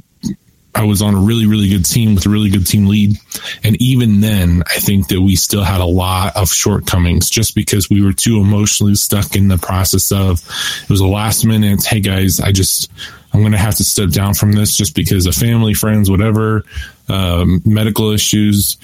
I 0.77 0.85
was 0.85 1.01
on 1.01 1.15
a 1.15 1.19
really, 1.19 1.47
really 1.47 1.71
good 1.71 1.87
team 1.87 2.15
with 2.15 2.27
a 2.27 2.29
really 2.29 2.51
good 2.51 2.67
team 2.67 2.87
lead. 2.87 3.17
And 3.65 3.81
even 3.81 4.21
then, 4.21 4.63
I 4.67 4.75
think 4.75 5.09
that 5.09 5.21
we 5.23 5.35
still 5.35 5.65
had 5.65 5.81
a 5.81 5.87
lot 5.87 6.37
of 6.37 6.51
shortcomings 6.51 7.31
just 7.31 7.55
because 7.55 7.89
we 7.89 8.05
were 8.05 8.13
too 8.13 8.41
emotionally 8.41 8.95
stuck 8.95 9.35
in 9.37 9.49
the 9.49 9.57
process 9.57 10.13
of 10.13 10.43
it 10.83 10.91
was 10.91 11.01
a 11.01 11.07
last 11.07 11.47
minute. 11.47 11.83
Hey 11.85 12.01
guys, 12.01 12.41
I 12.41 12.53
just, 12.53 12.91
I'm 13.33 13.41
going 13.41 13.53
to 13.53 13.59
have 13.59 13.77
to 13.77 13.85
step 13.85 14.11
down 14.11 14.35
from 14.35 14.53
this 14.53 14.77
just 14.77 14.95
because 14.95 15.25
of 15.25 15.35
family, 15.35 15.73
friends, 15.73 16.11
whatever, 16.11 16.65
um, 17.09 17.63
medical 17.65 18.11
issues 18.11 18.77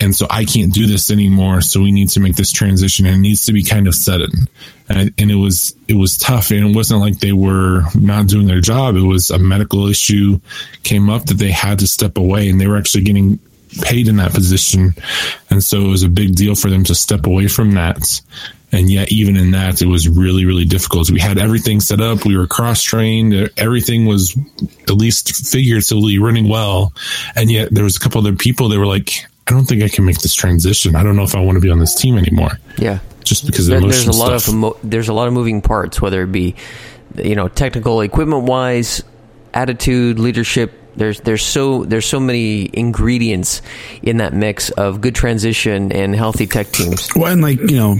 and 0.00 0.14
so 0.14 0.26
I 0.28 0.44
can't 0.44 0.72
do 0.72 0.86
this 0.86 1.10
anymore. 1.10 1.60
So 1.60 1.80
we 1.80 1.92
need 1.92 2.10
to 2.10 2.20
make 2.20 2.36
this 2.36 2.52
transition, 2.52 3.06
and 3.06 3.16
it 3.16 3.20
needs 3.20 3.46
to 3.46 3.52
be 3.52 3.62
kind 3.62 3.86
of 3.86 3.94
sudden. 3.94 4.48
And, 4.88 5.12
and, 5.18 5.30
it 5.30 5.36
was 5.36 5.74
it 5.88 5.94
was 5.94 6.18
tough, 6.18 6.50
and 6.50 6.70
it 6.70 6.76
wasn't 6.76 7.00
like 7.00 7.18
they 7.18 7.32
were 7.32 7.82
not 7.94 8.26
doing 8.26 8.46
their 8.46 8.60
job. 8.60 8.96
It 8.96 9.02
was 9.02 9.30
a 9.30 9.38
medical 9.38 9.86
issue 9.88 10.40
came 10.82 11.10
up 11.10 11.26
that 11.26 11.38
they 11.38 11.50
had 11.50 11.78
to 11.80 11.86
step 11.86 12.18
away, 12.18 12.48
and 12.48 12.60
they 12.60 12.66
were 12.66 12.76
actually 12.76 13.04
getting 13.04 13.38
paid 13.82 14.08
in 14.08 14.16
that 14.16 14.32
position, 14.32 14.94
and 15.50 15.62
so 15.62 15.80
it 15.80 15.88
was 15.88 16.02
a 16.02 16.08
big 16.08 16.36
deal 16.36 16.54
for 16.54 16.70
them 16.70 16.84
to 16.84 16.94
step 16.94 17.26
away 17.26 17.48
from 17.48 17.72
that. 17.72 18.20
And 18.72 18.90
yet, 18.90 19.12
even 19.12 19.36
in 19.36 19.52
that, 19.52 19.80
it 19.80 19.86
was 19.86 20.08
really, 20.08 20.44
really 20.44 20.64
difficult. 20.64 21.08
We 21.08 21.20
had 21.20 21.38
everything 21.38 21.80
set 21.80 22.00
up. 22.00 22.24
We 22.24 22.36
were 22.36 22.48
cross 22.48 22.82
trained. 22.82 23.50
Everything 23.56 24.06
was 24.06 24.36
at 24.82 24.94
least 24.94 25.48
figuratively 25.50 26.18
running 26.18 26.48
well. 26.48 26.92
And 27.36 27.50
yet, 27.50 27.72
there 27.72 27.84
was 27.84 27.96
a 27.96 28.00
couple 28.00 28.20
other 28.20 28.34
people 28.34 28.68
that 28.68 28.78
were 28.78 28.86
like, 28.86 29.24
I 29.48 29.52
don't 29.52 29.64
think 29.64 29.82
I 29.82 29.88
can 29.88 30.04
make 30.04 30.18
this 30.18 30.34
transition. 30.34 30.96
I 30.96 31.02
don't 31.02 31.16
know 31.16 31.22
if 31.22 31.34
I 31.34 31.40
want 31.40 31.56
to 31.56 31.60
be 31.60 31.70
on 31.70 31.78
this 31.78 31.94
team 31.94 32.18
anymore. 32.18 32.58
Yeah, 32.78 32.98
just 33.22 33.46
because 33.46 33.68
there, 33.68 33.80
there's 33.80 34.06
a 34.06 34.12
lot 34.12 34.40
stuff. 34.40 34.48
of 34.48 34.54
emo- 34.54 34.76
there's 34.82 35.08
a 35.08 35.12
lot 35.12 35.28
of 35.28 35.34
moving 35.34 35.62
parts, 35.62 36.00
whether 36.00 36.22
it 36.22 36.32
be 36.32 36.56
you 37.14 37.36
know 37.36 37.48
technical 37.48 38.00
equipment 38.00 38.44
wise, 38.44 39.02
attitude, 39.54 40.18
leadership. 40.18 40.72
There's 40.96 41.20
there's 41.20 41.42
so 41.42 41.84
there's 41.84 42.06
so 42.06 42.18
many 42.18 42.70
ingredients 42.72 43.62
in 44.02 44.16
that 44.16 44.32
mix 44.32 44.70
of 44.70 45.00
good 45.00 45.14
transition 45.14 45.92
and 45.92 46.14
healthy 46.14 46.46
tech 46.46 46.68
teams. 46.68 47.08
Well, 47.14 47.32
and 47.32 47.42
like 47.42 47.58
you 47.60 47.76
know, 47.76 47.98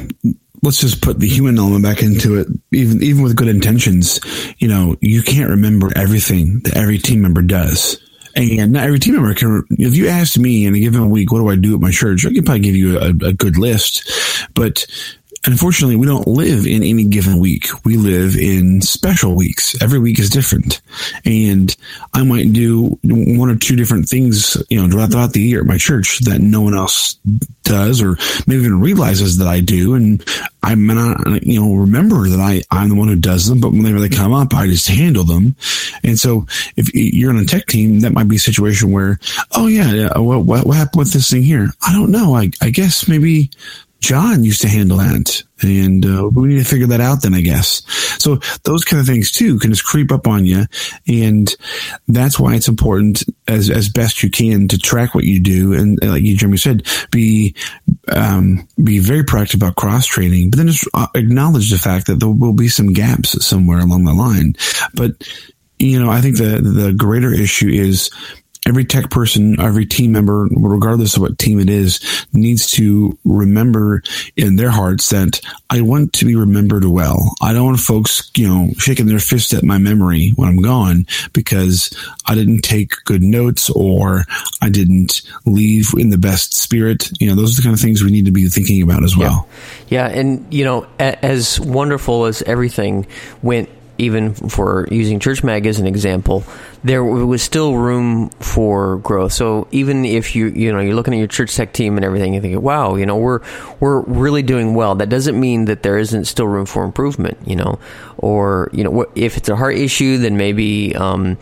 let's 0.62 0.81
just 0.81 1.00
put 1.00 1.21
the 1.21 1.29
human 1.29 1.59
element 1.59 1.85
back 1.85 2.03
into 2.03 2.37
it. 2.37 2.49
Even 2.73 3.03
even 3.03 3.23
with 3.23 3.37
good 3.37 3.49
intentions, 3.49 4.21
you 4.59 4.67
know, 4.67 4.97
you 5.00 5.23
can't 5.23 5.50
remember 5.50 5.91
everything 5.95 6.61
that 6.61 6.76
every 6.76 6.99
team 6.99 7.23
member 7.23 7.43
does. 7.43 8.00
And 8.37 8.73
not 8.73 8.85
every 8.85 8.99
team 8.99 9.14
member 9.14 9.35
can. 9.35 9.64
If 9.71 9.97
you 9.97 10.09
ask 10.09 10.37
me 10.37 10.66
in 10.66 10.75
a 10.75 10.78
given 10.78 11.09
week, 11.09 11.33
what 11.33 11.38
do 11.38 11.49
I 11.49 11.57
do 11.57 11.75
at 11.75 11.81
my 11.81 11.90
church? 11.90 12.26
I 12.26 12.33
could 12.33 12.45
probably 12.45 12.61
give 12.61 12.76
you 12.76 12.99
a, 12.99 13.09
a 13.09 13.33
good 13.33 13.57
list, 13.57 14.11
but 14.55 14.87
unfortunately, 15.45 15.97
we 15.97 16.07
don't 16.07 16.26
live 16.26 16.66
in 16.66 16.83
any 16.83 17.05
given 17.05 17.38
week. 17.38 17.66
We 17.85 17.97
live 17.97 18.37
in 18.37 18.81
special 18.81 19.35
weeks. 19.35 19.81
Every 19.83 19.99
week 19.99 20.19
is 20.19 20.31
different. 20.31 20.81
And 21.25 21.75
I 22.14 22.25
might 22.25 22.52
do 22.52 22.99
one 23.05 23.50
or 23.50 23.57
two 23.57 23.76
different 23.76 24.09
things, 24.09 24.57
you 24.69 24.81
know, 24.81 24.88
throughout 24.88 25.33
the 25.33 25.40
year 25.40 25.61
at 25.61 25.66
my 25.66 25.78
church 25.78 26.21
that 26.21 26.40
no 26.40 26.61
one 26.61 26.75
else 26.75 27.14
does 27.62 28.00
or 28.00 28.16
maybe 28.47 28.62
even 28.62 28.81
realizes 28.81 29.38
that 29.38 29.49
I 29.49 29.61
do. 29.61 29.95
And 29.95 30.25
I 30.62 30.75
may 30.75 30.95
not, 30.95 31.43
you 31.45 31.61
know, 31.61 31.75
remember 31.75 32.28
that 32.28 32.40
I, 32.40 32.62
I'm 32.71 32.88
the 32.88 32.95
one 32.95 33.09
who 33.09 33.16
does 33.16 33.49
them, 33.49 33.61
but 33.61 33.73
whenever 33.73 34.00
they 34.00 34.09
come 34.09 34.33
up, 34.33 34.55
I 34.55 34.66
just 34.66 34.88
handle 34.88 35.25
them. 35.25 35.57
And 36.02 36.19
so 36.19 36.47
if 36.76 36.93
you're 36.95 37.31
on 37.31 37.38
a 37.38 37.45
tech 37.45 37.66
team, 37.66 38.00
that 38.00 38.12
might 38.12 38.28
be 38.28 38.37
a 38.37 38.40
situation 38.40 38.93
where, 38.93 39.19
oh 39.52 39.66
yeah, 39.66 40.16
what, 40.19 40.45
what, 40.45 40.66
what 40.66 40.76
happened 40.76 41.00
with 41.00 41.12
this 41.12 41.31
thing 41.31 41.43
here? 41.43 41.69
I 41.87 41.93
don't 41.93 42.11
know. 42.11 42.35
I, 42.35 42.50
I 42.62 42.71
guess 42.71 43.09
maybe 43.09 43.50
John 44.07 44.45
used 44.45 44.61
to 44.61 44.69
handle 44.69 44.99
that. 44.99 45.43
And 45.63 46.07
uh, 46.07 46.29
we 46.33 46.47
need 46.47 46.59
to 46.59 46.65
figure 46.65 46.87
that 46.87 47.01
out 47.01 47.23
then, 47.23 47.35
I 47.35 47.41
guess. 47.41 47.83
So 48.23 48.37
those 48.63 48.85
kind 48.85 49.01
of 49.01 49.07
things 49.07 49.33
too 49.33 49.59
can 49.59 49.71
just 49.73 49.85
creep 49.85 50.13
up 50.13 50.29
on 50.29 50.47
you. 50.47 50.67
And 51.09 51.53
that's 52.07 52.39
why 52.39 52.55
it's 52.55 52.69
important 52.69 53.25
as, 53.49 53.69
as 53.69 53.89
best 53.89 54.23
you 54.23 54.31
can 54.31 54.69
to 54.69 54.79
track 54.79 55.13
what 55.13 55.25
you 55.25 55.41
do. 55.41 55.73
And 55.73 55.99
like 56.01 56.23
you, 56.23 56.37
Jeremy 56.37 56.57
said, 56.57 56.87
be, 57.11 57.57
um, 58.07 58.69
be 58.81 59.01
very 59.01 59.25
proactive 59.25 59.57
about 59.57 59.75
cross 59.75 60.07
training, 60.07 60.51
but 60.51 60.59
then 60.59 60.69
just 60.69 60.87
uh, 60.95 61.09
acknowledge 61.17 61.73
the 61.73 61.79
fact 61.79 62.07
that 62.07 62.21
there 62.21 62.29
will 62.29 62.53
be 62.53 62.69
some 62.69 62.93
gaps 62.93 63.45
somewhere 63.45 63.81
along 63.81 64.05
the 64.05 64.15
line. 64.15 64.55
But, 64.95 65.29
you 65.81 65.99
know, 65.99 66.11
I 66.11 66.21
think 66.21 66.37
the, 66.37 66.61
the 66.61 66.93
greater 66.93 67.33
issue 67.33 67.71
is 67.71 68.09
every 68.67 68.85
tech 68.85 69.11
person, 69.11 69.59
every 69.61 69.87
team 69.87 70.13
member, 70.13 70.49
regardless 70.51 71.17
of 71.17 71.23
what 71.23 71.39
team 71.39 71.61
it 71.61 71.71
is, 71.71 72.27
needs 72.33 72.71
to 72.73 73.17
remember 73.25 74.03
in 74.37 74.57
their 74.57 74.71
hearts 74.71 75.11
that 75.11 75.41
I 75.71 75.81
want 75.81 76.13
to 76.15 76.25
be 76.25 76.35
remembered 76.35 76.85
well. 76.85 77.35
I 77.41 77.53
don't 77.53 77.67
want 77.67 77.81
folks, 77.81 78.31
you 78.37 78.49
know, 78.49 78.71
shaking 78.79 79.07
their 79.07 79.19
fist 79.19 79.53
at 79.53 79.65
my 79.65 79.79
memory 79.79 80.33
when 80.37 80.49
I'm 80.49 80.63
gone 80.63 81.07
because 81.33 81.97
I 82.27 82.35
didn't 82.35 82.63
take 82.63 82.93
good 83.05 83.23
notes 83.23 83.71
or 83.71 84.25
I 84.61 84.69
didn't 84.69 85.23
leave 85.45 85.93
in 85.97 86.11
the 86.11 86.19
best 86.19 86.55
spirit. 86.55 87.11
You 87.21 87.29
know, 87.29 87.37
those 87.37 87.53
are 87.53 87.63
the 87.63 87.67
kind 87.67 87.75
of 87.75 87.81
things 87.81 88.03
we 88.03 88.11
need 88.11 88.27
to 88.27 88.33
be 88.33 88.49
thinking 88.49 88.83
about 88.83 89.05
as 89.05 89.17
well. 89.17 89.49
Yeah. 89.89 90.09
yeah 90.09 90.19
and, 90.19 90.53
you 90.53 90.65
know, 90.65 90.87
as 90.99 91.61
wonderful 91.61 92.25
as 92.25 92.43
everything 92.43 93.07
went 93.43 93.69
even 93.99 94.35
for 94.35 94.87
using 94.91 95.21
Church 95.21 95.43
Mag 95.43 95.67
as 95.67 95.79
an 95.79 95.87
example, 95.87 96.45
there 96.85 97.03
was 97.03 97.43
still 97.43 97.75
room 97.75 98.31
for 98.41 98.99
growth. 98.99 99.33
So 99.33 99.69
even 99.71 100.05
if 100.05 100.37
you 100.37 100.49
you 100.49 100.73
know 100.73 100.81
you're 100.81 100.95
looking 100.95 101.15
at 101.15 101.19
your 101.19 101.29
church 101.29 101.55
tech 101.55 101.73
team 101.73 101.97
and 101.97 102.05
everything, 102.05 102.35
you 102.35 102.41
think, 102.41 102.61
wow, 102.61 102.97
you 102.97 103.07
know 103.07 103.17
we're 103.17 103.41
we're 103.81 104.00
really 104.00 104.43
doing 104.43 104.75
well. 104.75 104.95
That 104.95 105.09
doesn't 105.09 105.38
mean 105.38 105.67
that 105.67 105.83
there 105.83 105.99
isn't 105.99 106.26
still 106.26 106.47
room 106.47 106.67
for 106.67 106.85
improvement. 106.85 107.38
You 107.47 107.57
know, 107.57 107.79
or 108.19 108.71
you 108.73 108.85
know 108.85 109.07
if 109.15 109.37
it's 109.37 109.49
a 109.49 109.57
heart 109.57 109.76
issue, 109.76 110.19
then 110.19 110.37
maybe 110.37 110.95
um, 110.95 111.38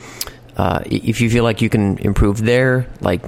uh, 0.57 0.83
if 0.87 1.21
you 1.21 1.31
feel 1.31 1.45
like 1.45 1.61
you 1.61 1.69
can 1.69 1.99
improve 1.99 2.39
there, 2.39 2.89
like 3.01 3.23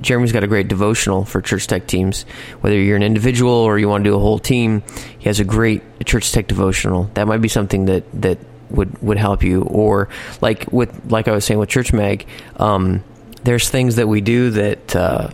Jeremy's 0.00 0.32
got 0.32 0.44
a 0.44 0.46
great 0.46 0.68
devotional 0.68 1.24
for 1.24 1.40
church 1.40 1.66
tech 1.66 1.86
teams. 1.86 2.22
Whether 2.60 2.80
you're 2.80 2.96
an 2.96 3.02
individual 3.02 3.52
or 3.52 3.78
you 3.78 3.88
want 3.88 4.04
to 4.04 4.10
do 4.10 4.16
a 4.16 4.20
whole 4.20 4.38
team, 4.38 4.82
he 5.18 5.28
has 5.28 5.40
a 5.40 5.44
great 5.44 5.82
church 6.06 6.32
tech 6.32 6.46
devotional. 6.46 7.10
That 7.14 7.26
might 7.26 7.40
be 7.40 7.48
something 7.48 7.86
that 7.86 8.04
that 8.22 8.38
would 8.70 9.00
would 9.02 9.18
help 9.18 9.42
you. 9.42 9.62
Or 9.62 10.08
like 10.40 10.70
with 10.72 11.10
like 11.10 11.28
I 11.28 11.32
was 11.32 11.44
saying 11.44 11.58
with 11.58 11.68
Church 11.68 11.92
Mag 11.92 12.26
um, 12.56 13.02
there's 13.44 13.68
things 13.68 13.96
that 13.96 14.08
we 14.08 14.20
do 14.20 14.50
that 14.50 14.96
uh, 14.96 15.30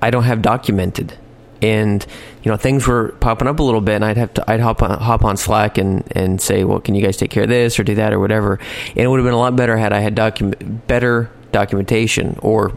I 0.00 0.10
don't 0.10 0.24
have 0.24 0.42
documented. 0.42 1.18
And 1.60 2.04
you 2.42 2.50
know 2.50 2.56
things 2.56 2.88
were 2.88 3.10
popping 3.20 3.46
up 3.46 3.60
a 3.60 3.62
little 3.62 3.80
bit 3.80 3.94
and 3.94 4.04
I'd 4.04 4.16
have 4.16 4.34
to 4.34 4.50
I'd 4.50 4.58
hop 4.58 4.82
on, 4.82 4.98
hop 4.98 5.24
on 5.24 5.36
Slack 5.36 5.78
and 5.78 6.02
and 6.16 6.40
say 6.40 6.64
well 6.64 6.80
can 6.80 6.96
you 6.96 7.04
guys 7.04 7.16
take 7.16 7.30
care 7.30 7.44
of 7.44 7.48
this 7.48 7.78
or 7.78 7.84
do 7.84 7.94
that 7.94 8.12
or 8.12 8.18
whatever? 8.18 8.58
And 8.88 8.98
it 8.98 9.06
would 9.06 9.18
have 9.18 9.24
been 9.24 9.34
a 9.34 9.38
lot 9.38 9.54
better 9.54 9.76
had 9.76 9.92
I 9.92 10.00
had 10.00 10.16
document 10.16 10.86
better 10.88 11.30
documentation 11.52 12.36
or 12.42 12.76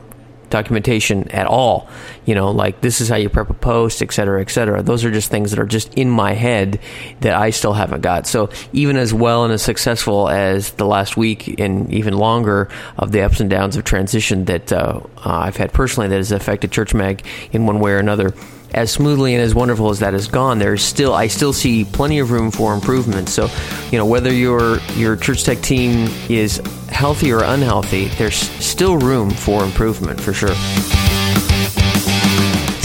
documentation 0.50 1.30
at 1.32 1.48
all. 1.48 1.88
You 2.26 2.36
know, 2.36 2.52
like 2.52 2.82
this 2.82 3.02
is 3.02 3.10
how 3.10 3.16
you 3.16 3.30
prep 3.30 3.50
a 3.50 3.54
post, 3.54 4.02
et 4.02 4.12
cetera, 4.12 4.42
et 4.42 4.50
cetera. 4.50 4.82
Those 4.82 5.06
are 5.06 5.12
just 5.12 5.30
things 5.30 5.52
that 5.52 5.60
are 5.60 5.66
just 5.66 5.94
in 5.96 6.10
my 6.10 6.34
head 6.34 6.80
that 7.22 7.36
I 7.36 7.52
still 7.52 7.74
haven't 7.74 8.02
got. 8.02 8.28
So 8.28 8.50
even 8.74 8.98
as 8.98 9.14
well 9.14 9.44
and 9.44 9.54
as 9.54 9.62
successful 9.62 10.30
as 10.30 10.72
the 10.72 10.86
last 10.86 11.18
week 11.18 11.60
and 11.60 11.92
even 11.92 12.18
longer 12.18 12.70
of 12.98 13.12
the 13.12 13.22
ups 13.22 13.40
and 13.40 13.50
downs 13.50 13.76
of 13.76 13.84
transition 13.84 14.46
that 14.46 14.72
uh, 14.72 15.02
uh, 15.18 15.22
I've 15.26 15.58
had 15.58 15.74
personally 15.74 16.10
that 16.10 16.18
has 16.18 16.32
affected 16.32 16.72
Church 16.72 16.94
Mag 16.94 17.26
in 17.52 17.66
one 17.66 17.80
way 17.80 17.92
or 17.92 18.00
another 18.00 18.34
as 18.74 18.92
smoothly 18.92 19.34
and 19.34 19.44
as 19.44 19.56
wonderful 19.56 19.90
as 19.90 20.00
that 20.00 20.14
has 20.14 20.28
gone, 20.28 20.60
there's 20.60 20.84
still 20.84 21.14
I 21.14 21.28
still 21.28 21.54
see 21.54 21.86
plenty 21.86 22.20
of 22.20 22.32
room 22.32 22.52
for 22.52 22.74
improvement. 22.74 23.30
So, 23.30 23.50
you 23.92 23.98
know, 23.98 24.06
whether 24.06 24.32
your 24.34 24.80
your 24.96 25.16
church 25.16 25.44
tech 25.44 25.62
team 25.62 26.10
is 26.30 26.58
healthy 26.90 27.32
or 27.32 27.44
unhealthy, 27.44 28.06
there's 28.18 28.36
still 28.36 28.98
room 28.98 29.30
for 29.30 29.64
improvement 29.64 30.20
for 30.20 30.34
sure. 30.34 30.56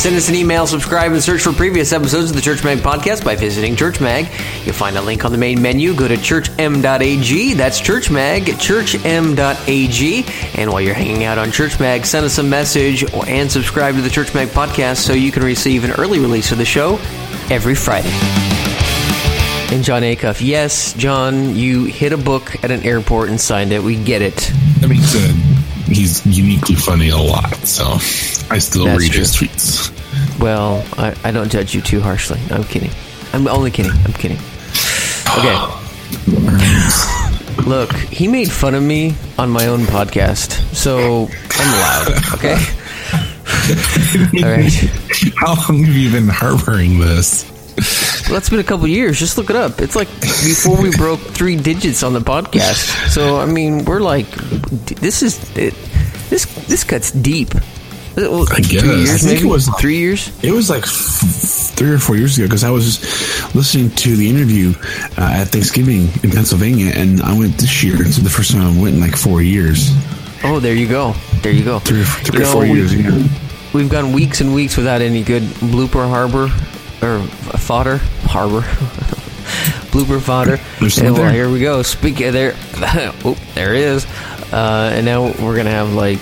Send 0.01 0.17
us 0.17 0.31
an 0.31 0.35
email, 0.35 0.67
subscribe, 0.67 1.13
and 1.13 1.23
search 1.23 1.43
for 1.43 1.53
previous 1.53 1.93
episodes 1.93 2.31
of 2.31 2.37
the 2.37 2.41
Church 2.41 2.65
Mag 2.65 2.79
podcast 2.79 3.23
by 3.23 3.37
visiting 3.37 3.77
Church 3.77 4.01
Mag. 4.01 4.33
You'll 4.65 4.75
find 4.75 4.97
a 4.97 5.03
link 5.03 5.27
on 5.27 5.31
the 5.31 5.37
main 5.37 5.61
menu. 5.61 5.95
Go 5.95 6.09
to 6.09 6.15
churchm.ag. 6.15 7.53
That's 7.53 7.79
Church 7.79 8.11
Mag, 8.11 8.45
churchm.ag. 8.45 10.25
And 10.59 10.73
while 10.73 10.81
you're 10.81 10.95
hanging 10.95 11.25
out 11.25 11.37
on 11.37 11.53
Church 11.53 11.79
Mag, 11.79 12.07
send 12.07 12.25
us 12.25 12.39
a 12.39 12.43
message 12.43 13.05
and 13.13 13.53
subscribe 13.53 13.95
to 13.97 14.01
the 14.01 14.09
Church 14.09 14.33
Mag 14.33 14.49
podcast 14.49 15.05
so 15.05 15.13
you 15.13 15.31
can 15.31 15.43
receive 15.43 15.85
an 15.85 15.91
early 15.91 16.19
release 16.19 16.51
of 16.51 16.57
the 16.57 16.65
show 16.65 16.95
every 17.51 17.75
Friday. 17.75 18.09
And 19.71 19.85
Jon 19.85 20.01
Acuff, 20.01 20.41
yes, 20.41 20.95
John, 20.95 21.55
you 21.55 21.85
hit 21.85 22.15
a 22.15 22.19
book 22.19 22.65
at 22.65 22.71
an 22.71 22.85
airport 22.85 23.29
and 23.29 23.39
signed 23.39 23.71
it. 23.71 23.83
We 23.83 24.03
get 24.03 24.23
it. 24.23 24.51
I 24.83 24.87
mean, 24.87 25.03
he's 25.91 26.25
uniquely 26.27 26.75
funny 26.75 27.09
a 27.11 27.17
lot, 27.19 27.55
so 27.67 27.85
I 28.53 28.59
still 28.59 28.85
That's 28.87 28.99
read 29.01 29.13
true. 29.13 29.21
his 29.21 29.35
tweets. 29.37 29.91
Well, 30.41 30.85
I, 30.97 31.15
I 31.25 31.31
don't 31.31 31.51
judge 31.51 31.75
you 31.75 31.81
too 31.81 32.01
harshly. 32.01 32.41
I'm 32.51 32.65
kidding. 32.65 32.91
I'm 33.33 33.47
only 33.49 33.71
kidding. 33.71 33.93
I'm 34.05 34.13
kidding. 34.13 34.39
Okay. 35.39 35.57
Look, 37.67 37.93
he 37.93 38.27
made 38.27 38.51
fun 38.51 38.75
of 38.75 38.83
me 38.83 39.15
on 39.39 39.51
my 39.51 39.67
own 39.67 39.81
podcast, 39.81 40.53
so 40.75 41.29
I'm 41.53 41.75
allowed. 41.75 42.35
Okay. 42.35 42.55
All 44.45 44.51
right. 44.51 44.73
How 45.37 45.55
long 45.69 45.83
have 45.85 45.95
you 45.95 46.11
been 46.11 46.29
harboring 46.29 46.99
this? 47.01 47.45
Well, 48.31 48.39
that's 48.39 48.49
been 48.49 48.61
a 48.61 48.65
couple 48.65 48.87
years. 48.87 49.19
Just 49.19 49.39
look 49.39 49.51
it 49.51 49.57
up. 49.57 49.81
It's 49.81 49.97
like 49.97 50.07
before 50.21 50.81
we 50.81 50.93
broke 50.93 51.19
three 51.19 51.57
digits 51.57 52.05
on 52.05 52.13
the 52.13 52.21
podcast. 52.21 53.09
So 53.09 53.41
I 53.41 53.47
mean, 53.47 53.85
we're 53.85 53.99
like, 53.99 54.31
this 54.31 55.25
is 55.25 55.43
it, 55.57 55.75
this 56.29 56.45
this 56.69 56.85
cuts 56.85 57.11
deep. 57.11 57.53
Well, 58.17 58.47
I 58.53 58.61
guess. 58.61 58.85
Years, 58.85 59.11
I 59.11 59.19
think 59.19 59.39
maybe? 59.39 59.49
it 59.49 59.51
was 59.51 59.69
three 59.81 59.97
years. 59.97 60.31
It 60.45 60.53
was 60.53 60.71
like 60.71 60.85
f- 60.85 61.75
three 61.75 61.91
or 61.91 61.99
four 61.99 62.15
years 62.15 62.39
ago 62.39 62.47
because 62.47 62.63
I 62.63 62.71
was 62.71 63.01
listening 63.57 63.91
to 63.97 64.15
the 64.15 64.31
interview 64.31 64.75
uh, 65.19 65.41
at 65.43 65.49
Thanksgiving 65.49 66.03
in 66.23 66.31
Pennsylvania, 66.31 66.93
and 66.95 67.21
I 67.23 67.37
went 67.37 67.59
this 67.59 67.83
year. 67.83 67.97
It's 67.99 68.19
the 68.19 68.31
first 68.31 68.53
time 68.53 68.63
I 68.63 68.81
went 68.81 68.95
in 68.95 69.01
like 69.01 69.17
four 69.17 69.43
years. 69.43 69.91
Oh, 70.45 70.61
there 70.61 70.77
you 70.77 70.87
go. 70.87 71.15
There 71.43 71.51
you 71.51 71.65
go. 71.65 71.81
Three, 71.81 72.05
three 72.05 72.39
you 72.39 72.45
know, 72.45 72.51
or 72.51 72.53
four 72.53 72.65
years. 72.65 72.95
We, 72.95 73.29
We've 73.73 73.91
gone 73.91 74.13
weeks 74.13 74.41
and 74.41 74.55
weeks 74.55 74.77
without 74.77 75.01
any 75.01 75.25
good 75.25 75.43
blooper 75.43 76.09
harbor 76.09 76.49
or 77.03 77.21
fodder 77.59 77.99
harbor 78.25 78.61
blooper 79.91 80.21
fodder. 80.21 80.59
And, 80.81 81.15
well, 81.15 81.33
here 81.33 81.51
we 81.51 81.61
go. 81.61 81.83
Speak 81.83 82.21
of 82.21 82.33
there. 82.33 82.55
oh, 83.25 83.37
there 83.55 83.75
is. 83.75 84.07
Uh, 84.53 84.91
and 84.95 85.05
now 85.05 85.33
we're 85.43 85.57
gonna 85.57 85.71
have 85.71 85.93
like 85.93 86.19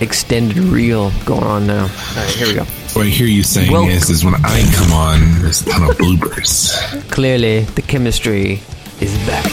extended 0.00 0.58
reel 0.58 1.10
going 1.24 1.44
on 1.44 1.66
now. 1.66 1.82
All 1.82 1.88
right, 2.16 2.28
here 2.30 2.48
we 2.48 2.54
go. 2.54 2.64
What 2.64 3.06
I 3.06 3.10
hear 3.10 3.26
you 3.26 3.42
saying 3.42 3.70
well, 3.70 3.88
is, 3.88 4.10
is 4.10 4.24
when 4.24 4.34
I 4.34 4.72
come 4.74 4.92
on, 4.92 5.42
there's 5.42 5.62
a 5.62 5.70
ton 5.70 5.82
of 5.84 5.96
bloopers. 5.96 7.10
Clearly, 7.10 7.60
the 7.60 7.82
chemistry 7.82 8.60
is 9.00 9.16
back. 9.26 9.44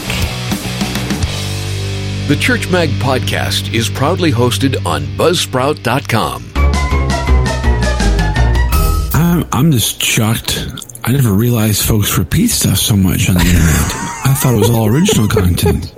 The 2.28 2.36
Church 2.36 2.70
Mag 2.70 2.90
podcast 3.00 3.72
is 3.72 3.88
proudly 3.88 4.32
hosted 4.32 4.84
on 4.84 5.04
Buzzsprout.com. 5.16 6.47
I'm, 9.38 9.48
I'm 9.52 9.72
just 9.72 10.02
shocked. 10.02 10.66
I 11.04 11.12
never 11.12 11.32
realized 11.32 11.86
folks 11.86 12.18
repeat 12.18 12.48
stuff 12.48 12.78
so 12.78 12.96
much 12.96 13.28
on 13.28 13.36
the 13.36 13.40
internet. 13.42 13.92
I 14.24 14.34
thought 14.36 14.54
it 14.54 14.58
was 14.58 14.70
all 14.70 14.88
original 14.88 15.28
content. 15.28 15.94